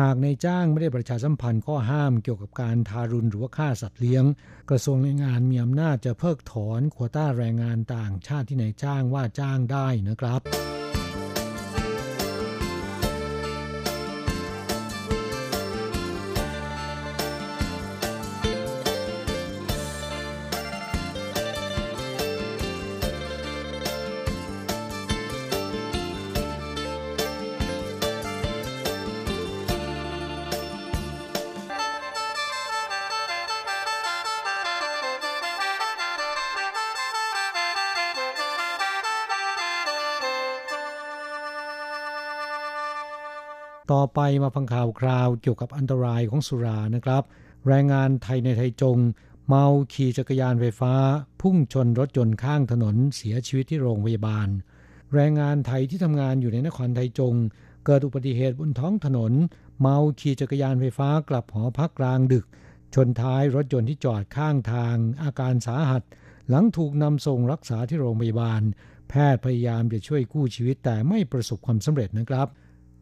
[0.00, 4.24] หากนายจ้างไม่ได้ประชาสัมพันธ์ข้อห้ามเกี่ยวกับการทารุณหรือว่าฆ่าสัตว์เลี้ยง
[4.70, 10.73] กระทรวงแรงงานมีอำนาจจะเพิกถอนควต้าแรงงานต่างชาติที่นายจ้างว่าจ้างได้นะครับ
[43.94, 47.22] ต่อไปมาฟังข่าวคราวเกี่ยวกับอันตรายของสุรานะครับ
[47.68, 48.98] แรงงานไทยในไทยจง
[49.48, 50.94] เมาขี่จักรยานไฟฟ้า
[51.40, 54.48] พุ่งชนรถยนต์ข้างถนนเสียชีวิตที่โรงพยาบาล
[55.14, 57.34] แรงงานไทยที่ทำงานอยู่ในนครไทยจง
[57.86, 59.32] เกิดอุบัติเหตุบนท้องถนน
[59.80, 62.44] เมาขี่จักรยานไฟฟ้ากลับหอพักกลางดึก
[62.94, 66.02] ชนท้ายรถยนต์ที่จอดข้างทาง อาการสาหัส
[66.48, 68.62] หลังถูกนำส่งรักษาที่โรงพยาบาล
[69.08, 72.48] แพทย์พยายามจะช่วยกู้ชีวิตแต่ไม่ประสบความสำเร็จนะครับ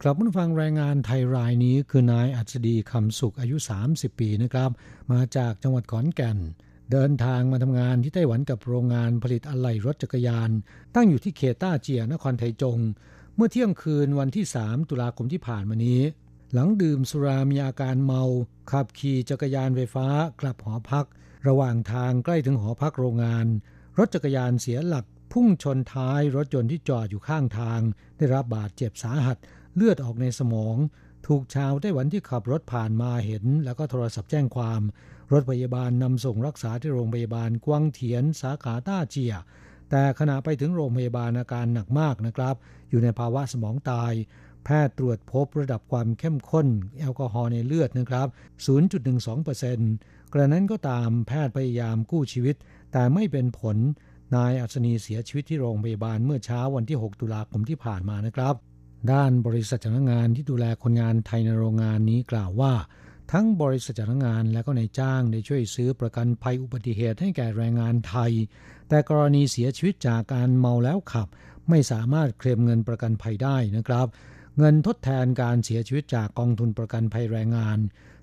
[0.05, 3.57] กลับมาฟังแรายงานไทยรายนี้คือนายอัศดีคำสุขอายุ
[3.88, 4.70] 30 ปีนะครับ
[5.12, 6.38] มาจากจังหวัดขอนแก่น
[6.92, 10.50] เดินทางมาทำงานที่ไต้หวันกับโรงงานผลิตอะไหล่รถจักรยาน
[10.94, 12.78] ตั้งอยู่ที่เขตต้าเจียนครไทยจง
[13.36, 16.00] เมื่อเที่ยงคืนวันที่ 3 ตุลาคมที่ผ่านมานี้
[16.53, 18.22] หลังดื่มสุรามีอาการเมา
[18.70, 20.07] ขับขี่จักรยานไฟฟ้า
[20.40, 21.07] กลับหอพัก
[21.48, 23.46] ระหว่างทางใกล้ถึงหอพักโรงงาน
[23.98, 27.80] รถจักรยานเสียหลักพุ่งชนท้ายรถยนต์ที่จอดอยู่ข้างทาง
[28.18, 29.38] ได้รับบาดเจ็บสาหัส
[29.75, 30.77] เลือดออกในสมอง
[31.27, 34.83] ถูกชาวไต้หวันที่ขับรถผ่านมาเห็น แล้วก็โทรศัพท์แจ้งความ
[35.33, 39.35] รถพยาบาลนำส่งรักษาที่โรงพยาบาลกวางเถียนสาขาต้าเจีย
[39.91, 42.55] แต่ขณะไปถึงโรงพยาบาลอาการหนักมากนะครับ
[42.91, 44.12] อยู่ในภาวะสมองตาย
[44.64, 46.66] แพทย์ตรวจพบระดับความเข้มข้น
[46.99, 48.29] แอลกอฮอล์ในเลือดนะครับ
[49.31, 52.57] 0.12%กระนั้นก็ตามแพทย์พยายามกู้ชีวิต
[52.93, 53.77] แต่ไม่เป็นผล
[54.37, 58.55] นายอัศนีเสียชีวิตที่โรงพยาบาลเมื่อเช้าวันที่ 6 ตุลาคมที่ผ่านมานะครับ
[59.11, 62.74] ด้านบริษัทจ้างงานที่ดูแลคนงานไทยในโรงงานนี้กล่าวว่า
[63.32, 68.32] ทั้งบริษัทจ้างงานและก็นายจ้างได้ช่วยซื้อประกันภัยอุบัติเหตุให้แก่แรงงานไทย
[68.88, 71.28] แต่กรณีเสียชีวิตจากการเมาแล้วขับ
[71.68, 74.07] ไม่สามารถเคลมเงินประกันภัยได้นะครับ
[74.59, 77.78] เงินทดแทนการเสียชีวิตจากกองทุนประกันภัยแรงงาน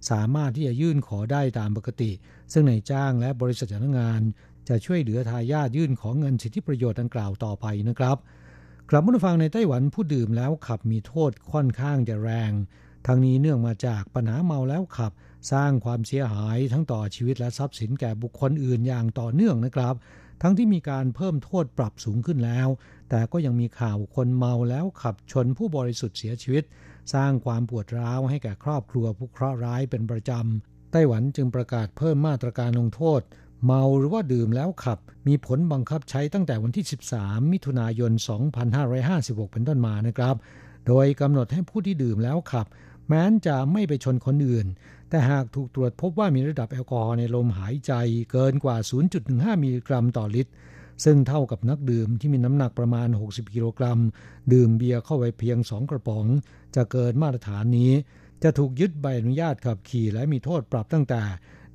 [0.09, 2.11] สามารถที่จะยื่นขอได้ตามปกติ
[2.51, 4.21] ซึ่งนายจ้างและบริษัทจ้างงาน
[4.69, 8.17] จะช่วยเหลือทายาทยื่นขอเงินสิทธิประโยชน์ดังกล่าวต่อไปนะครับ
[8.91, 12.51] กลับมาฟังในไต้หวันผู้ดื่มแล้วขับมีโทษค่อนข้างจะแรง
[13.07, 15.11] ทั้งนี้เนื่องมาจากปัญหาเมาแล้วขับ
[15.51, 19.95] สร้างความเสียหายทั้งต่อชีวิตและทรัพย์สินแก่บุคคลอื่นอย่างต่อเนื่องนะครับ
[20.41, 22.67] ทั้งที่มีการเพิ่มโทษปรับสูงขึ้นแล้ว
[23.09, 26.63] แต่ก็ยังมีข่าวคนเมาแล้วขับชนผู้บริสุทธิ์เสียชีวิต
[27.13, 33.21] สร้างความปวดร้าวให้แก่ครอบครัวผู้เคราะห์ร้ายเป็นประจำไต้หวันจึงประกาศเพิ่มมาตรการลงโทษ
[33.65, 36.85] เมาหรือว่าดื่มแล้วขับ มีผลบังคับใช้ตั้งแต่วันที่
[37.17, 38.11] 13 มิถุนายน
[38.81, 40.35] 2556 เป็นต้นมานะครับ
[40.87, 42.67] โดยกำหนดให้ผู้ที่ดื่มแล้วขับ
[43.07, 44.67] แม้นจะไม่ไปชนคนอื่น
[45.09, 47.93] แต่หากถูกตรวจพบว่ามีระดับแอลกอฮอล์ในลมหายใจ
[48.31, 48.77] เกินกว่า
[49.19, 50.51] 0.15 มิลลิกรัมต่อลิตร
[51.05, 53.99] ซึ่งเท่ากับนักดื่มที่มีน้ำหนักประมาณ 60 กิโลกรัม
[54.53, 56.25] ดื่มเบียร์เข้าไปเพียง 2 กระป๋อง
[56.75, 57.91] จะเกินมาตรฐานนี้
[58.43, 61.21] จะถูกยึดใบอนุญาตขับขี่และมีโทษปรับตั้งแต่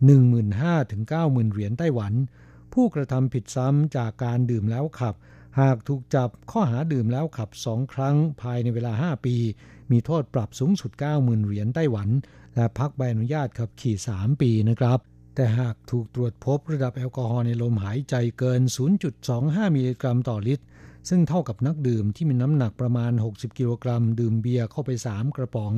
[0.03, 2.13] 15,000ถึง90,000 เหรียญไต้หวัน
[2.73, 5.15] ผู้กระทำผิดซ้ำจากการดื่มแล้วขับ
[5.61, 9.37] หากถูกจับข้อหาดื่มแล้วขับสองครั้งภายในเวลา 5 ปี
[9.91, 12.09] มีโทษปรับสูงสุด 90,000 เหรียญไต้หวัน
[12.55, 14.99] และพักใบอนุญาตขับขี่ 3 ปีนะครับ
[15.35, 18.61] แต่หากถูกตรวจพบระดับแอลกอฮอล์ในลมหายใจเกิน
[19.19, 20.65] 0.25 มิลลิกรัมต่อลิตร
[21.09, 25.73] ซึ่งเท่ากับนักดื่มที่มีน้ำหนักประมาณ 60 กิโลกรัม ดื่มเบียร์เข้าไป 3 กระป๋อง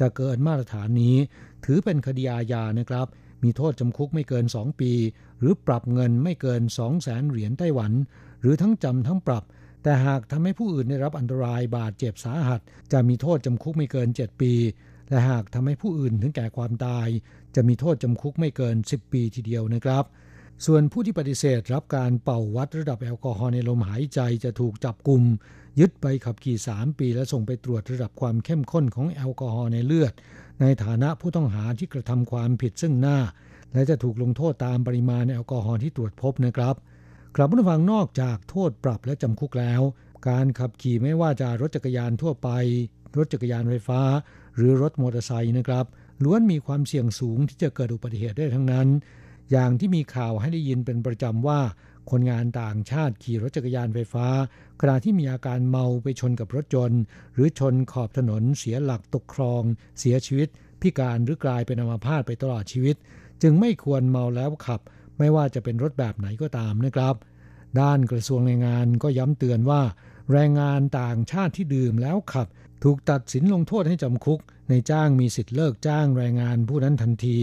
[0.00, 1.16] จะเกินมาตรฐานนี้
[1.64, 3.06] ถือเป็นคดีอาญานะครับ
[3.42, 4.92] มีโทษจำคุกไม่เกิน 2 ปี
[5.40, 7.92] หรือปรับเงินไม่เกิน 2 0 0แสนเหรียญไต้หวัน
[8.40, 9.44] หรือทั้งจำทั้งปรับ
[9.82, 12.60] แต่หากทำให้ผู้อื่นได้รับอันตรายบาดเจ็บสาหัส
[12.92, 14.52] จะมีโทษจำคุกไม่เกิน 7 ปี
[15.08, 17.08] และหากทำให้ผู้อื่นถึงแก่ความตาย
[17.54, 20.04] จะมีโทษจำคุกไม่เกิน 10 ปีทีเดียวนะครับ
[20.66, 25.22] ส่วนผู้ที่ปฏิเสธรับการเป่าวัดระดับแอลกอฮอล์ในลมหายใจจะถูกจับกลุ่ม
[25.80, 30.12] ยึดใบขับขี่ 3 ปี และส่งไปตรวจระดับความเข้มข้นของแอลกอฮอล์ในเลือด
[30.60, 33.18] ในฐานะผู้ต้องหาที่กระทำความผิดซึ่งหน้า
[33.72, 36.74] และจะถูกลงโทษตามปริมาณแอลกอฮอล์ที่ตรวจพบนะครับ
[37.36, 39.82] กลับมาฟังนอกจากโทษปรับและจำคุกแล้ว
[40.28, 42.48] การขับขี่ไม่ว่าจะรถจักรยานทั่วไป
[43.16, 44.00] รถจักรยานไฟฟ้า
[44.56, 45.86] หรือรถมอเตอร์ไซค์นะครับ
[46.24, 48.88] ล้วนมีความเสี่ยงสูงที่จะเกิดอุบัติเหตุได้ทั้งนั้น
[49.50, 51.60] อย่างที่มีข่าวให้ได้ยินเป็นประจำว่า
[52.10, 54.26] คนงานต่างชาติขี่รถจักรยานไฟฟ้า
[54.80, 57.02] ขณะที่มีอาการเมาไปชนกับรถยนต์
[57.34, 59.62] หรือชนขอบถนนเสียหลักตกคลอง
[59.98, 60.48] เสียชีวิต
[60.80, 62.96] พิการหรือกลายเป็นอัมพาตไปตลอดชีวิต
[63.42, 64.80] จึงไม่ควรเมาแล้วขับ
[65.18, 67.14] ไม่ว่าจะเป็นรถแบบไหนก็ตามนะครับ
[67.80, 69.82] ด้านกระทรวงแรงงานก็ย้ำเตือนว่า
[70.32, 72.46] แรงงานต่างชาติที่ดื่มแล้วขับ
[72.84, 77.38] ถูกตัดสินลงโทษให้จำคุกในจ้างมีสิทธิ์เลิกจ้างแรงงานผู้นั้นทันที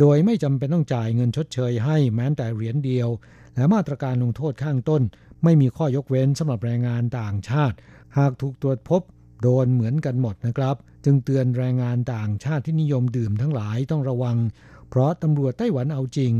[0.00, 3.08] โดยไม่จำเป็นต้องจ่ายเงินชดเชยให้แม้แต่เหรียญเดียว
[3.56, 5.02] และมาตรการลงโทษข้างต้น
[5.44, 7.76] ไม่มีข้อยกเว้นสำหรับแรงงานต่างชาติ
[8.18, 9.02] หากถูกตรวจพบ
[9.42, 14.36] โดนเหมือนกันหมดนะครับ จึงเตือนแรงงานต่างชาติที่นิยมดื่มทั้งหลายต้องระวัง
[14.88, 16.32] เพราะตำรวจไต้หวันเอาจริง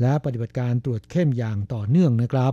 [0.00, 2.52] และปฏิบัติการตรวจเข้มอย่างต่อเนื่องนะครับ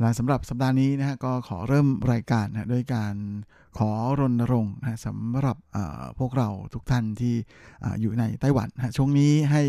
[0.00, 3.14] และสำหรับสัปดาห์นี้นะฮะก็ขอเริ่มรายการนะด้วยการ
[3.78, 3.90] ขอ
[4.20, 5.56] รณรงค์นะสำหรับ
[6.18, 7.34] พวกเราทุกท่านที่
[7.82, 9.62] ออยู่ในไต้หวันนะช่วงนี้ให้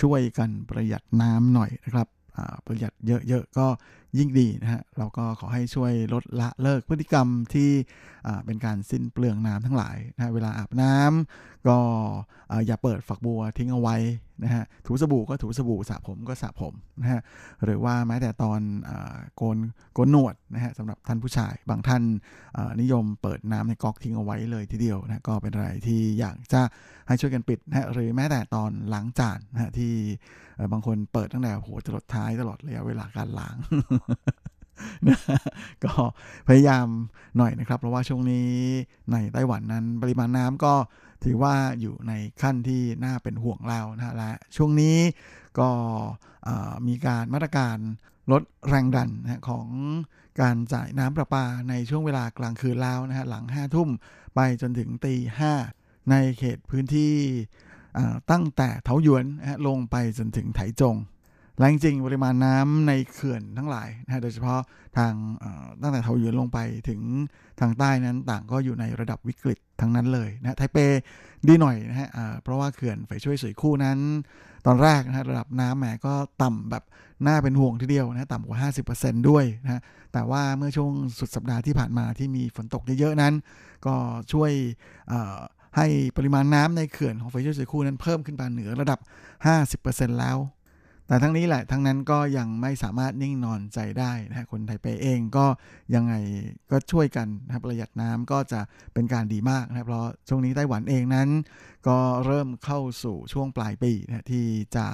[0.00, 2.08] ช่วยกันประหยัดน้ำหน่อยนะครับ
[2.66, 2.92] ประหยัด
[3.28, 3.66] เยอะๆก็
[4.18, 7.70] ยิ่งดีนะฮะเราก็ขอให้ช่วยลดละเลิกพฤติกรรมที่
[8.44, 11.78] เป็นการสิ้นเปลืองน้ำทั้งหลายนะเวลาอาบน้ำก็
[12.66, 13.96] อย่าเปิดฝักบัวทิ้งเอาไว้
[14.44, 17.20] นะฮะถูสบู่ก็ถูสบู่สระผมก็สระผมนะฮะ
[17.64, 18.60] หรือว่าแม้แต่ตอน
[19.36, 19.56] โกน
[19.94, 22.02] โกนหนวดนะฮะสำหรับท่านผู้ชาย บางท่าน
[22.80, 26.62] นิยมเปิดน้ำในก๊อกทิ้งเอาไว้เลยทีเดียวนะก็เป็นอะไรที่อยากจะ
[27.08, 29.92] ให้ช่วยกันปิดนะหรือแม้แต่ตอนล้างจานนะฮะที่
[30.72, 33.56] บางคนเปิดตั้งแต่หัวจรดท้ายตลอดระยะเวลาการล้าง
[35.84, 35.92] ก็
[36.48, 36.86] พยายาม
[37.36, 38.48] หน่อยนะครับ เพราะว่าช่วงนี้
[39.12, 40.74] ในไต้หวันนั้นปริมาณน้ำก็
[41.24, 42.12] ถือว่าอยู่ใน
[42.42, 44.98] ขั้นที่น่าเป็นห่วงแล้วนะและช่วงนี้
[45.58, 45.70] ก็
[46.88, 47.76] มีการมาตรการ
[48.32, 49.10] ลดแรงดัน
[49.48, 49.68] ของ
[50.40, 53.88] การจ่ายน้ำประปาในช่วงเวลากลางคืนแล้วนะฮะหลังห้าทุ่ม
[54.34, 55.52] ไปจนถึงตีห้า
[56.10, 57.14] ในเขตพื้นที่
[58.30, 59.24] ตั้งแต่เทาหยวน
[59.66, 60.96] ลงไปจนถึงไถจง
[61.58, 64.60] แรงจริงปริมาณน้ำในเขื่อนทั้งหลายนะโดยเฉพาะ
[64.98, 65.12] ทาง
[65.82, 66.58] ตั้งแต่เทาหยวนลงไป
[66.88, 67.00] ถึง
[67.60, 70.78] ทางใต้นั้นต่างก็อยู่ในระดับวิกฤต ทั้งนั้นเลยนะไทเป
[71.48, 72.08] ดีหน่อยนะฮะ
[72.42, 73.98] เพราะว่าเขื่อนไฟช่วยสวยคู่นั้น
[74.66, 76.84] ตอนแรกนะระดับน้ำแหมก็ต่ำแบบ
[77.26, 83.34] น่าเป็นห่วงทีเดียวนะต่ำกว่า 50%ด้วยนะแต่ว่าเมื่อช่วงสุดสัปดาห์ที่ผ่านมาที่มีฝนตกเยอะๆนั้น
[83.86, 83.94] ก็
[84.32, 84.50] ช่วย
[85.76, 88.98] ให้ปริมาณน้ำในเขื่อนของไฟช่วยสวยคู่นั้นเพิ่มขึ้นมาเหนือระดับ
[89.58, 90.36] 50%แล้ว
[91.08, 95.46] แต่ทั้งนี้แหละทั้งนั้นก็ยังไม่สามารถนิ่งนอนใจได้นะคนไทยไปเองก็
[95.94, 96.14] ยังไง
[96.70, 98.60] ก็ช่วยกันนะประหยัดน้ำก็จะ
[98.94, 101.28] เป็นการดีมากนะเพราะช่วงนี้ไต้หวันเองนั้น
[101.88, 104.46] ก็เริ่มเข้าสู่ช่วงปลายปีนะที่
[104.76, 104.86] จะ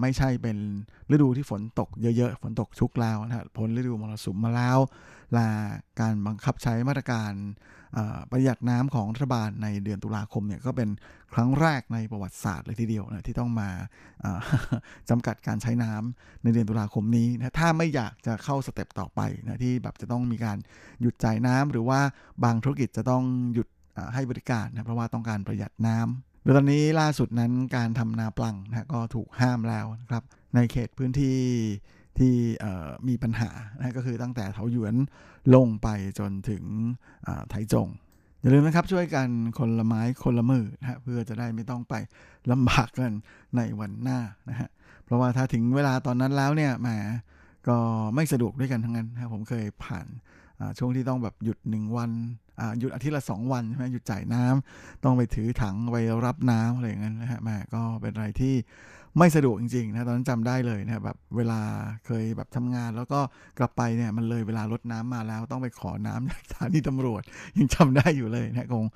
[0.00, 0.58] ไม่ใช่เป็น
[1.10, 4.78] ฤดูที่ฝนตกเยอะๆ ฝนตกชุกแล้วนะพ้นฤดูมรสุมมาแล้ว
[5.36, 5.48] ลา
[6.00, 7.32] การบังคับใช้มาตรการ
[8.30, 10.88] ประหยัดน้ำของรัฐบาลในเดือนตุลาคมเนี่ยก็เป็น
[11.34, 13.68] ครั้งแรกในประวัติศาสตร์เลยทีเดียวนะที่ต้องมา
[15.10, 20.58] จำกัดการใช้น้ำในเดือนตุลาคมนี้นะถ้าไม่อยากจะเข้าสเต็ปต่อไปนะที่แบบจะต้องมีการ
[21.00, 22.00] หยุดจ่ายน้ำหรือว่า
[22.44, 23.24] บางธุรกิจจะต้อง
[23.54, 23.68] หยุด
[24.14, 30.22] ให้บริการนะเพราะว่าต้องการประหยัดน้ำ โดยตอนนี้ล่าสุดนั้นการทำนาปลังนะก็ถูกห้ามแล้วนะครับ
[30.54, 31.38] ในเขตพื้นที่
[32.18, 32.34] ที่
[33.08, 34.94] มีปัญหานะก็คือตั้งแต่เถาหยวน
[35.54, 36.64] ลงไปจนถึง
[37.48, 37.88] ไถจง
[38.40, 39.28] อย่าลืมนะครับช่วยกัน
[39.58, 41.94] คนละไม้คนละมือนะฮะเพื่อจะได้ไม่ต้องไป
[42.50, 43.12] ลำบากกัน
[43.56, 44.68] ในวันหน้านะฮะ
[45.04, 46.88] เพราะว่าถ้าถึงเวลาตอนนั้นแล้วเนี่ยแหม
[47.68, 47.76] ก็
[48.14, 50.06] ไม่สะดวกด้วยกันทั้งนั้นนะผมเคยผ่าน
[50.78, 52.10] ช่วงที่ต้องแบบหยุดหนึ่งวัน
[52.78, 58.54] หยุดอาทิตย์ละสองวันใช่ไหมหยุดจ่ายน้ำต้องไปถือถังไปรับน้ำอะไรอย่างนั้นนะฮะแม่ก็เป็นอะไรที่
[59.18, 61.60] ไม่สะดวกจริงๆนะตอนนั้นจำได้เลยนะแบบเวลา
[62.06, 63.20] เคยแบบทำงาน แล้วก็
[63.58, 67.22] กลับไปเนี่ยมันเลยเวลารดน้ำมาแล้วต้องไปขอน้ำจากสถานีตำรวจ
[67.56, 68.86] ยังจำได้อยู่เลยนะคง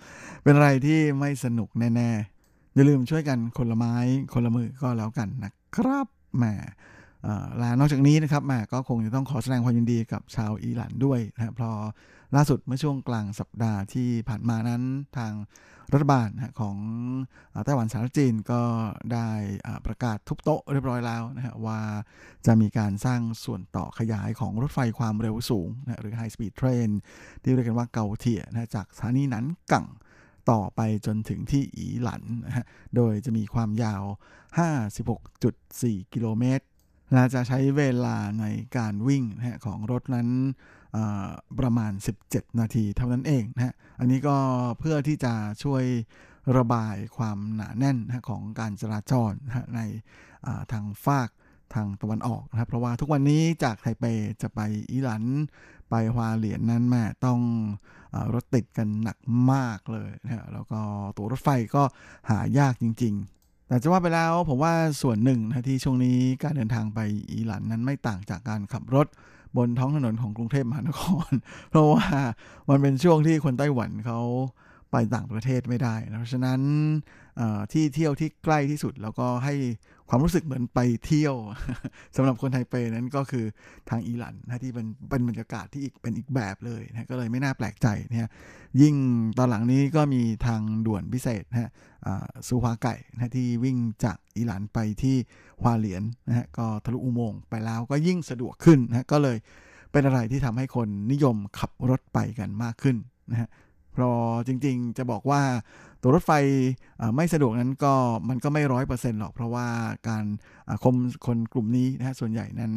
[0.42, 3.94] เป็นอะไรที่ไม่สนุกแน่ๆอย่าลืมช่วยกันคนละไม้
[4.32, 6.06] คนละมือก็แล้วกันนะครับ
[6.36, 6.44] แหม
[7.58, 11.76] และนอกจากนี้นะครับแม่ก็คงจะต้องขอแสดงความยินดีกับชาวอิหร่านด้วยนะเพราะ
[12.36, 14.82] ล่าสุดเมื่อช่วงกลางสัปดาห์ที่ผ่านมานั้น
[15.18, 15.32] ทาง
[15.92, 16.28] รัฐบาล
[16.60, 16.76] ของ
[17.64, 18.62] ไต้หวันสาธารณจีนก็
[19.12, 19.28] ได้
[19.86, 21.80] ประกาศทุบโต๊ะเรียบร้อยแล้วนะฮะว่า
[22.46, 26.90] จะมีการสร้างส่วนต่อขยายของรถไฟความเร็วสูงนะหรือ High Speed Train
[27.42, 29.86] ที่เรียกกันว่าเกาเทียนะจากสถานีนั้นกัง
[30.50, 32.64] ต่อไปจนถึงที่อีหลันนะฮะ
[32.96, 34.02] โดยจะมีความยาว
[35.28, 36.64] 56.4 กิโลเมตร
[37.12, 38.46] และจะใช้เวลาใน
[38.76, 40.28] การวิ่งนะของรถนั้น
[41.58, 41.92] ประมาณ
[42.26, 44.36] 17 นาทีเท่านั้นเองนะฮะ อันนี้ก็
[44.78, 45.34] เพื่อที่จะ
[45.64, 45.84] ช่วย
[46.56, 49.80] ระบายความหนาแน่นนะของการจราจรนะใน
[50.72, 51.30] ทางฟาก
[51.74, 54.04] ทางตะวันออกนะครับ เพราะว่าทุกวันนี้จากไทเป
[54.42, 54.60] จะไป
[54.90, 55.24] อิหลัน
[55.90, 57.40] ไปฮวาเหลียนนั้นแม่ต้อง
[58.14, 59.18] อรถติดกันหนัก
[59.52, 60.80] มากเลยนะแล้วก็
[61.16, 61.82] ตัวรถไฟก็
[62.30, 63.41] หายากจริง ๆ
[63.72, 67.00] แต่จะว่าไปแล้วผมว่าส่วนหนึ่งนะที่ช่วงนี้การเดินทางไป
[67.30, 69.06] อิหลันนั้นไม่ต่างจากการขับรถ
[69.56, 71.32] บนท้องถนนของกรุงเทพมหานคร
[71.70, 72.06] เพราะว่า
[72.68, 74.20] มันเป็นช่วงที่คนไต้หวันเขา
[74.93, 76.61] ไปต่างประเทศไม่ได้นะเพราะฉะนั้น
[77.72, 79.55] ที่เที่ยวที่ใกล้ที่สุดแล้วก็ให้
[80.09, 81.34] ความรู้สึกเหมือนไปเที่ยว
[82.16, 83.45] สำหรับคนไทเปนั้นก็คือ
[83.90, 88.30] ทางอิหรันนะที่เป็นเป็นบรรยากาศที่อีกเป็นอีกแบบเลยนะก็เลยไม่น่าแปลกใจนะ
[88.80, 88.95] ยิ่ง
[89.38, 91.70] ตอนหลังนี้ก็มีทางด่วนพิเศษนะฮะ
[92.49, 95.16] ซูฮาไก่นะที่วิ่งจากอิหรันไปที่
[95.62, 99.36] ฮวาเหลียนนะฮะก็ทะลุอุโมงค์ไปแล้วก็ยิ่งสะดวกขึ้นนะก็เลย
[99.93, 102.97] เป็นอะไรที่ทำให้คนนิยมขับรถไปกันมากขึ้น
[103.30, 103.49] นะฮะ
[103.93, 104.16] เพราะ
[104.49, 105.43] จริงๆ จะบอกว่า
[106.03, 106.32] ตัวรถไฟ
[107.16, 107.95] ไม่สะดวกนั้นก็
[108.28, 109.66] มันก็ไม่ร้อยเปอร์เซ็นต์หรอก เพราะว่า
[110.09, 110.24] การ
[110.84, 112.72] คมคนกลุ่มนี้นะฮะส่วนใหญ่นั้น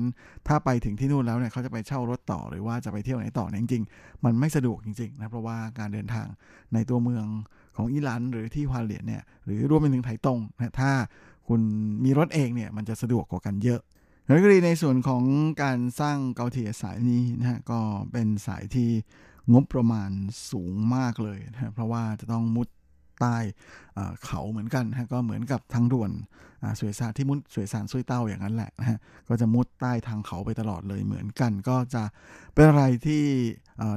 [0.47, 6.27] ถ้าไปถึงที่นู่นแล้วเนี่ยเขาจะไปเช่ารถต่อหรือว่าจะไปเที่ยวไหนต่อเนี่ยจริงๆ มันไม่สะดวกจริงๆนะเพราะว่าการเดินทาง
[6.73, 7.25] ในตัวเมือง
[7.77, 10.91] ของอิหร่านหรือที่ฮวาเลียนเนี่ยหรือรวมไปถึงไถตงนะถ้า
[11.47, 11.61] คุณ
[12.03, 13.81] มีรถเองเนี่ยมันจะสะดวกกว่ากันเยอะ
[14.25, 15.23] แล้วก็ในส่วนของ
[15.63, 17.79] การสร้างเกาเทียสายนี้นะฮะก็
[18.11, 18.89] เป็นสายที่
[19.53, 20.11] งบประมาณ
[20.51, 22.67] สูงมากเลยนะเพราะว่าจะต้องมุด
[23.21, 23.37] ใต้
[24.25, 26.11] เขาเหมือนกันฮะก็เหมือนกับทางด่วน
[26.79, 28.97] สวยสานที่มุดสวยสานซุยเต้าอย่างนั้นแหละนะฮะ
[29.29, 32.03] ก็จะมุดใต้ทางเขาไปตลอดเลยเหมือนกัน ก็จะ
[32.53, 33.23] เป็นอะไรที่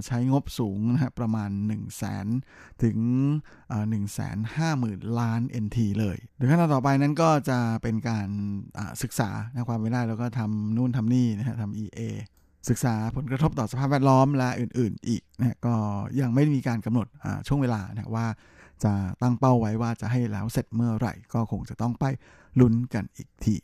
[0.07, 2.26] ใช้งบสูงนะฮะประมาณ 1 0 0 0 0แสน
[2.82, 2.96] ถึง
[3.51, 8.28] 1นึ่งแสนห้าหมื่นล้าน NT เลยโดยขั้นตอนต่อไปนั้นก็จะเป็นการ
[9.03, 9.30] ศึกษา
[9.68, 12.01] ความไม่ได้แล้วก็ทำนู่นทำนี่นะฮะทำ EA
[12.68, 15.74] ศึกษาผลกระทบต่อสภาพแวดล้อมและอื่นๆ อีกนะก็
[16.20, 17.06] ยังไม่มีการกำหนด
[17.46, 18.26] ช่วงเวลานะว่า
[18.84, 18.92] จะ
[19.22, 22.04] ตั้งเป้าไว้ว่าจะให้แล้วเสร็จเมื่อไหร่ ก็คงจะต้องไป
[22.61, 23.56] ลุ้นกันอีกที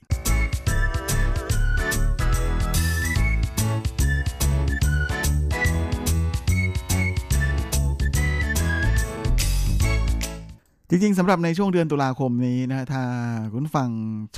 [10.90, 13.04] จริงๆสำหรับในช่วงเดือนตุลาคมนี้นะถ้า
[13.52, 13.88] คุณฟัง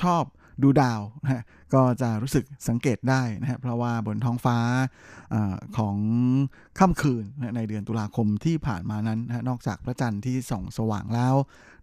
[0.01, 0.23] ชอบ
[0.63, 1.43] ดูดาวนะ
[1.73, 4.57] ก็จะรู้สึกสังเกตได้นะครับเพราะว่าบนท้องฟ้า
[5.33, 5.35] อ
[5.77, 5.97] ของ
[6.79, 7.23] ค่ำคืน
[7.55, 11.35] ในเดือนตุลาคมที่ผ่านมานั้นนะนอกจากพระจันทร์ที่ส่องสว่างแล้ว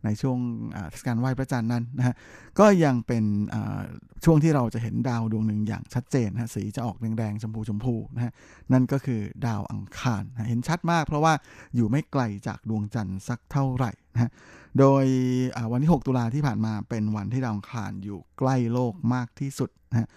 [0.05, 0.39] ในช่วง
[0.91, 2.15] เทศกาลไหว้พระจันทร์นั้นนะฮะ
[2.59, 3.25] ก็ยังเป็น
[4.25, 8.33] ช่วงที่เราจะเห็นดาวดวงหนึ่งอย่างชัดเจนนะสีจะออกแดงๆชมพูชมพูนะฮะ
[8.73, 11.33] นั่นก็คือดาวอังคารนะเห็นชัดมาก เพราะว่า
[11.75, 14.31] อยู่ไม่ไกลจากดวงจันทร์สักเท่าไหร่นะฮะ
[14.79, 15.07] โดย
[15.73, 20.09] วันที่ 6 ตุลาที่ผ่านมาเป็นวันที่ดาวอังคารอยู่ใกล้โลกมากที่สุดนะ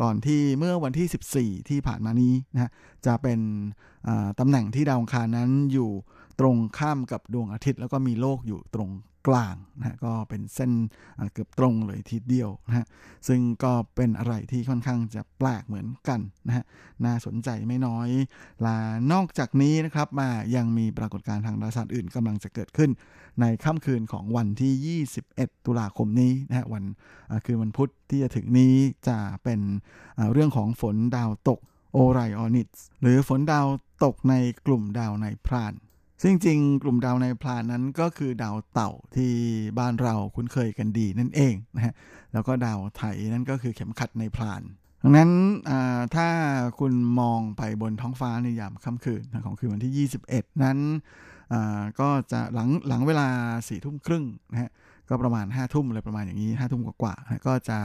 [0.00, 2.70] ก่อนที่เมื่อวันที่ 14 ที่ผ่านมานี้นะ
[3.06, 3.40] จะเป็น
[4.40, 5.90] ตำแหน่งที่ดาวอังคารนั้นอยู่
[6.40, 8.90] ตรงข้ามกับดวงอาทิตย์ แล้วก็มีโลกอยู่ตรง
[9.28, 10.72] กลางนะก็เป็นเส้น
[11.32, 12.86] เกือบตรงเลยทีเดียวนะฮะ
[13.28, 16.64] ซึ่งก็เป็นอะไรที่ค่อนข้างจะแปลกเหมือนกันนะฮะ
[17.04, 18.08] น่าสนใจไม่น้อย
[18.64, 18.76] ละ
[19.12, 22.90] นอกจากนี้นะครับมายังมีปรากฏการณ์ทางดาราศาสตร์อื่นกำลังจะเกิดขึ้น
[23.40, 26.84] ในค่ำคืนของวันที่ 21 ตุลาคมนี้นะฮะวัน
[27.46, 28.74] คือวันพุธที่จะถึงนี้
[29.08, 29.60] จะเป็น
[30.32, 31.60] เรื่องของฝนดาวตก
[31.92, 32.68] โอไรออนิส
[33.02, 33.66] หรือฝนดาว
[34.04, 34.34] ตกใน
[34.66, 35.72] กลุ่มดาวในพราน
[36.22, 39.32] ซึ่งจริงกลุ่มดาวในพลานนั้นก็คือดาวเต่าที่
[39.78, 41.94] บ้านเราคุ้นเคยกันดีนั่นเองนะฮะ
[42.32, 43.02] แล้วก็ดาวไถ
[43.32, 44.62] นั่นก็คือเข็มขัดในพลาน
[45.02, 45.30] ดังนั้น
[46.14, 46.28] ถ้า
[46.78, 50.78] คุณมองไปบนท้องฟ้าในยามค่ำคืนของคืนวันที่ 21 นั้น
[52.00, 53.28] ก็จะหลังหลังเวลา
[53.68, 54.70] สี่ทุ่มครึ่งนะฮะ
[55.08, 57.78] ก็ประมาณ5้าทุ่มอะไรประมาณอย่างนี้ห้าทุ่มกว่าๆก็จะ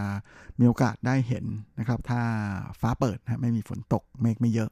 [0.60, 1.46] มีโอกาสได้เห็น
[1.80, 2.22] นะครับ ถ้า
[2.82, 4.70] ฟ้าเปิดนะไม่มีฝนตกเมฆไม่เยอะ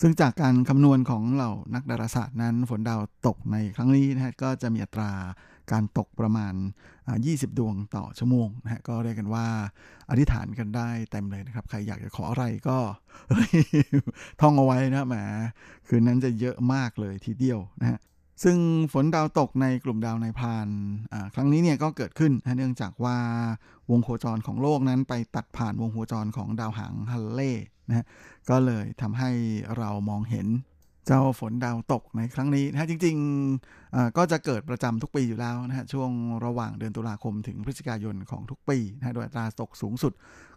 [0.00, 5.12] ซึ่งจากการคำนวณของเหล่านักดาราศาสตร์นั้น ฝนดาวตกในครั้งนี้นะฮะก็จะมีอัตรา
[5.72, 6.54] การตกประมาณ
[7.06, 9.46] 20 ดวงต่อชั่วโมงนะฮะก็เรียกกันว่า
[10.10, 12.78] อธิษฐานกันได้เต็มเลยนะครับ ใครอยากจะขออะไรก็
[14.40, 15.16] ท่องเอาไว้นะแหม
[15.86, 17.98] คืนนั้นจะเยอะมากเลยทีเดียวนะฮะ
[18.44, 18.56] ซึ่ง
[18.92, 20.68] ฝนดาวตกในกลุ่มดาวในพาน
[21.34, 23.18] ครั้งนี้เนี่ยก็เกิดขึ้นเนื่องจากว่า
[23.90, 27.52] วงโคจรของโลกนั้นไปตัดผ่านวงโคจรของดาวหางฮัลเล่
[27.88, 28.06] นะ
[28.50, 29.30] ก็เลยทำให้
[29.78, 30.48] เรามองเห็น
[31.06, 36.10] เจ้าฝนดาวตกในครั้งนี้นะจริงๆก็จะเกิดประจำทุกปีอยู่แล้วนะฮะช่วง
[36.44, 40.12] ระหว่างเดือนตุลาคมถึงพฤศจิกายนของทุกปีนะโดยอัตราตกสูงสุด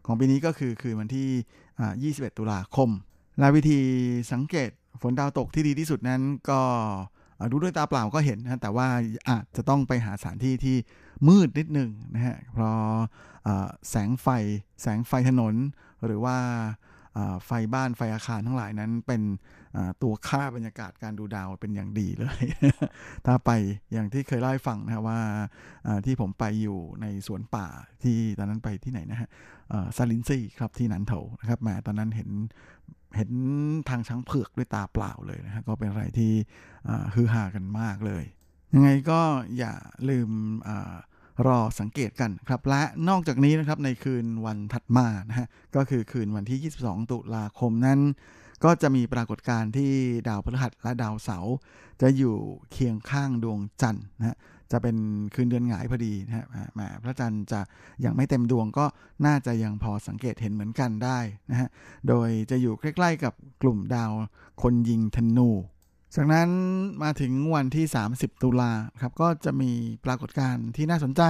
[0.05, 2.89] ของปีนี้ก็คือคืนวันที่ 21 ตุลาคม
[3.39, 3.80] และวิธี
[4.32, 4.69] สังเกต
[5.01, 6.61] ฝนดาวตกที่ดีที่สุดนั้นก็
[7.51, 8.88] ดูด้วยตาเปล่าก็เห็นนะแต่ว่า
[9.30, 10.77] อาจจะต้องไปหาสถานที่ที่
[11.27, 12.77] มืดนิดหนึ่งนะฮะเพราะ
[13.89, 14.27] แสงไฟ
[14.82, 15.55] แสงไฟถนน
[16.05, 16.38] หรือว่า
[17.45, 19.22] ไฟบ้านไฟอาคารทั้งหลายนั้นเป็น
[20.01, 22.43] ตัวค่าบรรยากาศการดูดาวเป็นอย่างดีเลย
[23.26, 23.51] ถ้าไป
[23.93, 25.20] อย่างที่เคยเล่าให้ฟังนะว่า
[26.05, 27.67] ที่ผมไปอยู่ในสวนป่า
[28.03, 29.30] ที่ตอนนั้นไปที่ไหนนะฮะ
[29.97, 32.30] ซาลินซี่ครับที่นันโถนะครับแมตอนนั้นเห็น
[33.15, 33.32] เห็น
[33.89, 36.32] ทางช้างเผือกด้วยตาเปล่าเลยนะฮะก็เป็นอะไรที่
[37.13, 38.24] ฮือฮากันมากเลย
[38.74, 39.22] ยังไงก็
[39.57, 39.74] อย่า
[40.09, 40.30] ลืม
[41.47, 47.99] รอสังเกตกันครับและนอกจากนี้นะครับในคืนวันถัดมานะฮะก็คือคืนวันที่ 22 ตุลาคมนั้น
[48.63, 49.91] ก็จะมีปรากฏการณ์ที่
[50.27, 51.55] ดาวพฤหัสและดาวเสาร์
[52.01, 52.35] จะอยู่
[52.71, 54.37] เคียงข้างดวงจันทร์นะ
[54.71, 54.97] จะเป็น
[55.33, 56.45] คืนเดือนหงายพอดีนะฮะ
[56.77, 57.61] มาพระจันทร์จะ
[58.05, 58.85] ยังไม่เต็มดวงก็
[59.25, 61.19] น่าจะยังพอสังเกตเห็นเหมือนกันได้
[61.51, 61.69] นะฮะ
[62.07, 64.11] โดยจะอยู่ใกล้ ๆ กับกลุ่มดาว
[64.61, 65.49] คนยิงธนู
[66.16, 66.49] จากนั้น
[67.03, 69.72] มาถึงวันที่ 30 ตุลาครับก็จะมี
[70.05, 71.24] ปรากฏการณ์ที่น่าสนใจ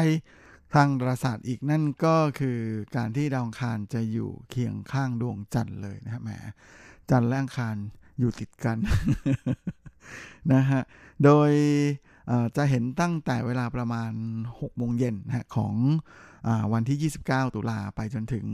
[0.74, 2.60] ทางดาราศาสตร์อีกนั่นก็คือ
[2.96, 6.30] การที่ดาวอังคารจะอยู่เคียงข้างดวงจันทร์เลยนะครับแหม
[7.10, 7.76] จันทร์และอังคาร
[8.20, 8.78] อยู่ติดกัน
[10.54, 10.82] นะฮะ
[11.24, 11.52] โดย
[12.58, 14.12] จะเห็นตั้งแต่เวลาประมาณ
[14.48, 15.76] 6โมงเย็นนะของ
[16.48, 18.46] อวันที่ 29 ตุลาไปจนถึง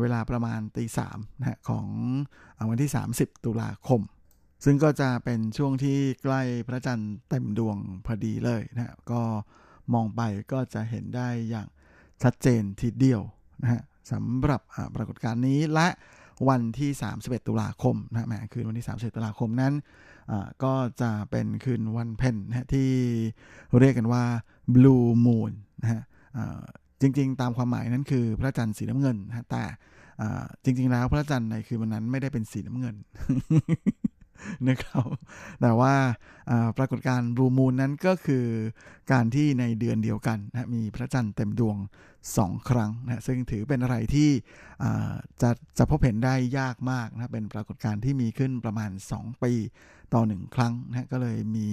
[0.00, 1.86] เวลาประมาณตีสามนะของ
[2.70, 4.00] วันที่ 30 ตุลาคม
[4.64, 9.22] ซึ่งก็จะเป็นช่วงที่ใกล้พระจันทร์เต็มดวงพอดีเลยนะก็
[9.94, 10.20] มองไป
[10.52, 11.68] ก็จะเห็นได้อย่าง
[12.22, 13.20] ชัดเจนทีเดียว
[13.62, 14.60] นะฮะสำหรับ
[14.94, 15.88] ปรากฏการณ์นี้และ
[16.48, 16.90] วันที่
[17.20, 19.74] 31 ตุลาคมนะแหมคืนวันที่ 31 ตุลาคมนั้น
[20.64, 22.90] ก็จะเป็นคืนวันเพ็ญนะที่
[23.78, 24.24] เรียกกันว่า
[24.74, 25.52] Blue Moon
[25.82, 26.02] นะฮะ
[27.00, 29.64] จริงๆ ตามความหมายนั้นคือพระจันทร์สีน้ำเงินนะแต่
[30.64, 32.94] จริง ๆ แล้วพระจันทร์ในคืนวันนั้นไม่ได้เป็นสีน้ำเงิน
[34.68, 35.06] นะครับ
[35.60, 35.94] แต่ว่า
[36.78, 38.46] ปรากฏการณ์ blue moon นั้นก็คือ
[39.12, 41.76] การที่ในเดือนเดียวกันนะมีพระจันทร์เต็มดวง
[42.36, 44.30] สองครั้งนะซึ่งถือเป็นอะไรที่
[45.42, 49.52] จะจะพบเห็นได้ยากมากนะเป็นปรากฏการณ์ที่มีขึ้นประมาณ 2 ปี
[50.14, 51.68] ต่อหนึ่งครั้งนะก็เลยมี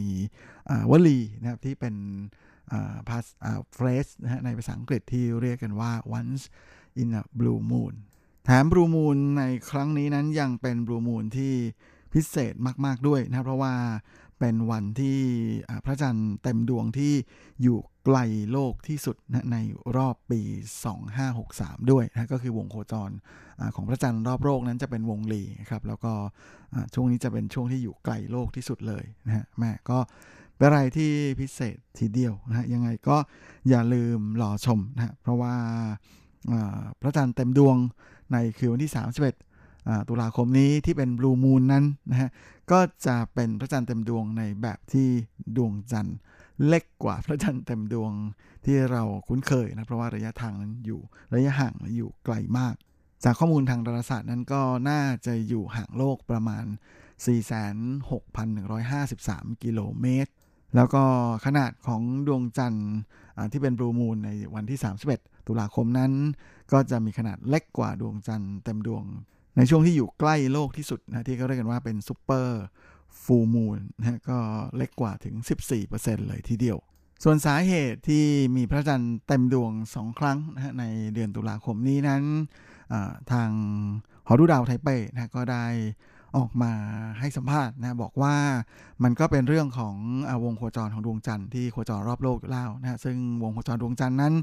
[0.92, 1.96] วลีนะครับที่เป็น
[3.10, 6.44] catchphrase นะฮะในภาษาอังกฤษที่เรียกกันว่า once
[7.02, 7.94] in a blue moon
[8.46, 11.54] แถม blue moon ในครั้งนี้นั้นยังเป็นบลูมูนที่
[12.14, 12.54] พิเศษ
[12.86, 13.74] มาก ๆ ด้วยนะเพราะว่า
[14.40, 15.20] เป็นวันที่
[15.86, 17.14] พระจันทร์เต็มดวงที่
[17.64, 18.18] อยู่ไกล
[18.52, 19.58] โลกที่สุดนะใน
[19.98, 20.42] รอบปี
[21.16, 23.12] 2563 ด้วยนะก็คือวงโคจร
[23.60, 26.14] อของพระจันทร์รอบโลกนั้นจะเป็นวงรีครับแล้วก็
[26.94, 30.00] ช่วงนี้จะเป็นช่วงที่อยู่ไกลโลกที่สุดเลยนะฮะแม่ก็
[30.58, 33.18] เป็นอะไรที่พิเศษทีเดียวนะฮะยังไงก็
[33.70, 35.56] อย่าลืมรอชมนะฮะเพราะว่า
[37.02, 37.78] พระจันทร์เต็มดวง
[38.34, 39.51] ในคืนวันที่ 31
[40.10, 42.30] ตุลาคมนี้ที่เป็นบลูมูนนั้นนะฮะ
[42.72, 45.08] ก็จะเป็นพระจันทร์เต็มดวงในแบบที่
[45.58, 46.18] ดวงจันทร์
[46.68, 48.12] เล็กกว่าพระจันทร์เต็มดวง
[48.66, 51.02] ที่เราคุ้นเคยนะเพราะว่าระยะทางนั้นอยู่
[51.34, 52.76] ระยะห่างอยู่ไกลมาก
[53.24, 56.66] จากข้อมูลทางดาราศาสตร์นั้นก็น่าจะอยู่ห่างโลกประมาณ
[57.90, 60.32] 46,153 กิโลเมตร
[60.76, 61.04] แล้วก็
[61.46, 62.90] ขนาดของดวงจันทร์
[63.52, 64.80] ที่เป็น blue moon ในวันที่
[65.14, 66.12] 31 ตุลาคมนั้น
[66.72, 69.04] ก็จะมีขนาดเล็กกว่าดวงจันทร์เต็มดวง
[69.58, 74.40] ในช่วงที่อยู่ใกล้โลกที่สุดนะที่เขาเรียกกันว่าเป็น super full moon นะก็
[74.78, 75.36] เล็กกว่าถึง
[75.82, 76.78] 14%เลยทีเดียว
[77.24, 78.26] ส่วนสาเหตุที่
[78.56, 82.24] มีพระจันทร์เต็มดวงสองครั้งนะในเดือนตุลาคมนี้นั้น
[83.32, 83.50] ทาง
[84.28, 85.66] หอดูดาวไทเปนะก็ได้
[86.38, 86.74] ออกมา
[87.20, 88.36] ให้สัมภาษณ์นะบอกว่า
[89.04, 89.96] มันก็เป็นเรื่องของ
[90.30, 94.34] อวงโคจรของดวงจันทร์ที่โคจรรอบโลกอยู่แล้วนะซึ่งวงโคจรดวงจันทร์นั้น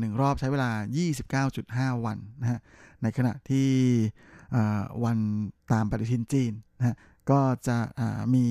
[0.00, 0.70] หนึ่งรอบใช้เวลา
[1.32, 2.60] 29.5 วันนะฮะ
[3.02, 3.68] ในขณะที่
[5.04, 5.18] วัน
[5.72, 6.96] ตามปฏิทินจีนนะ
[7.32, 7.78] ก็จะ
[8.34, 8.44] มี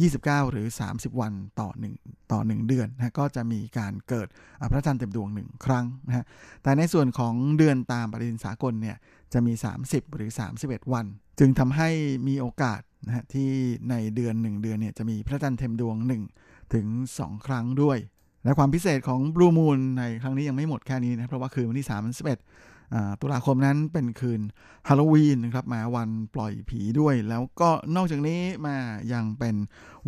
[0.00, 1.68] 29 หรือ 30 วันต่อ
[2.00, 4.28] 1ต่อ 1 เดือนนะก็จะมีการเกิด
[4.70, 6.24] พระจันทร์เต็มดวงหนึ่งครั้งนะฮะ
[6.62, 8.96] แต่ในส่วนของเดือนตามปฏิทินสากลเนี่ย
[9.32, 9.52] จะมี
[9.84, 10.30] 30 หรือ
[10.62, 11.06] 31 วัน
[11.38, 11.90] จึงทำให้
[12.28, 13.50] มีโอกาสนะฮะที่
[13.90, 15.96] ในเดือน 1 เดือนเนี่ยจะมีพระจันทร์เต็มดวง
[16.36, 16.86] 1 ถึง
[17.18, 17.98] 2 ครั้งด้วย
[18.44, 24.40] และความพิเศษของบลูมูนในครั้งนี้ยังไม่หมดแค่นี้นะเพราะว่าคืนวันที่31ตุลาคมนั้นเป็นคืน
[24.88, 28.76] ฮาโลวีนนะครับมาวันปล่อยผีด้วย แล้วก็นอกจากนี้มา
[29.12, 29.56] ยังเป็น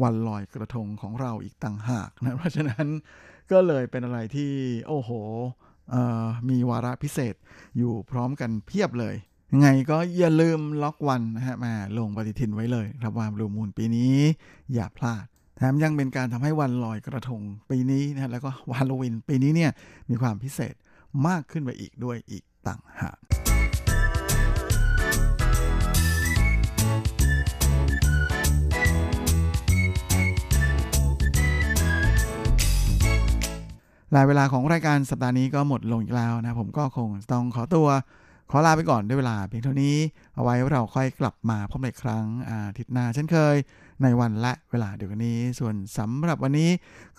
[0.03, 2.87] วันลอยกระทงของเราอีกต่างหากนะเพราะฉะนั้น
[3.53, 4.53] ก็เลยเป็นอะไรที่
[4.89, 5.11] โอ้โห
[6.49, 7.35] มีวาระพิเศษ
[7.79, 9.15] อยู่พร้อมกันเพียบเลย
[9.53, 14.17] ยังไงก็อย่าลืมล็อกวันนะฮะมาลงปฏิทินไว้เลยครับว่ารูมูนปีนี้
[14.75, 15.27] อย่าพลาด
[15.57, 19.71] แถมยังเป็นการทำให้วันลอยกระทงปีนี้นะแล้วก็วาโลวินปีนี้เนี่ย
[20.11, 20.75] มีความพิเศษ
[21.27, 23.19] มากขึ้นไปอีกด้วยอีกต่างหาก
[34.15, 37.89] ลายเวลาของรายการสัปดาห์นี้ก็หมดลงอีกแล้วนะ ผมก็คงต้องขอตัว
[38.51, 39.97] ขอลาไปก่อนด้วยเวลาเพียงเท่านี้
[40.35, 43.57] เอาไว้เราค่อยกลับมาพบกันครั้งอาทิตย์หน้าเช่นเคย
[44.03, 46.71] ในวันและเวลาเดียวกันนี้ ส่วนสำหรับวันนี้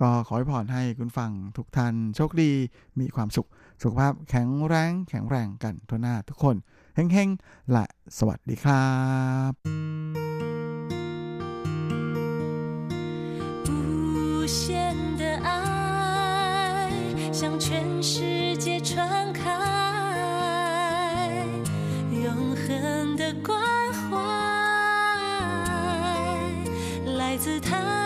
[0.02, 2.52] ก็ขอให้พรให้คุณฟังทุกท่านโชคดี
[3.00, 3.48] มีความสุข
[3.82, 6.56] สุขภาพแข็งแรงแข็งแรงกันทั่วหน้าทุกคน
[6.96, 7.86] เฮ้งๆและ
[8.18, 8.88] สวัสดีครั
[9.52, 9.54] บ
[13.66, 15.09] 不
[17.42, 19.42] 向全世界传开
[22.12, 23.58] 永恒的关
[23.94, 24.18] 怀
[27.16, 27.99] 来自他。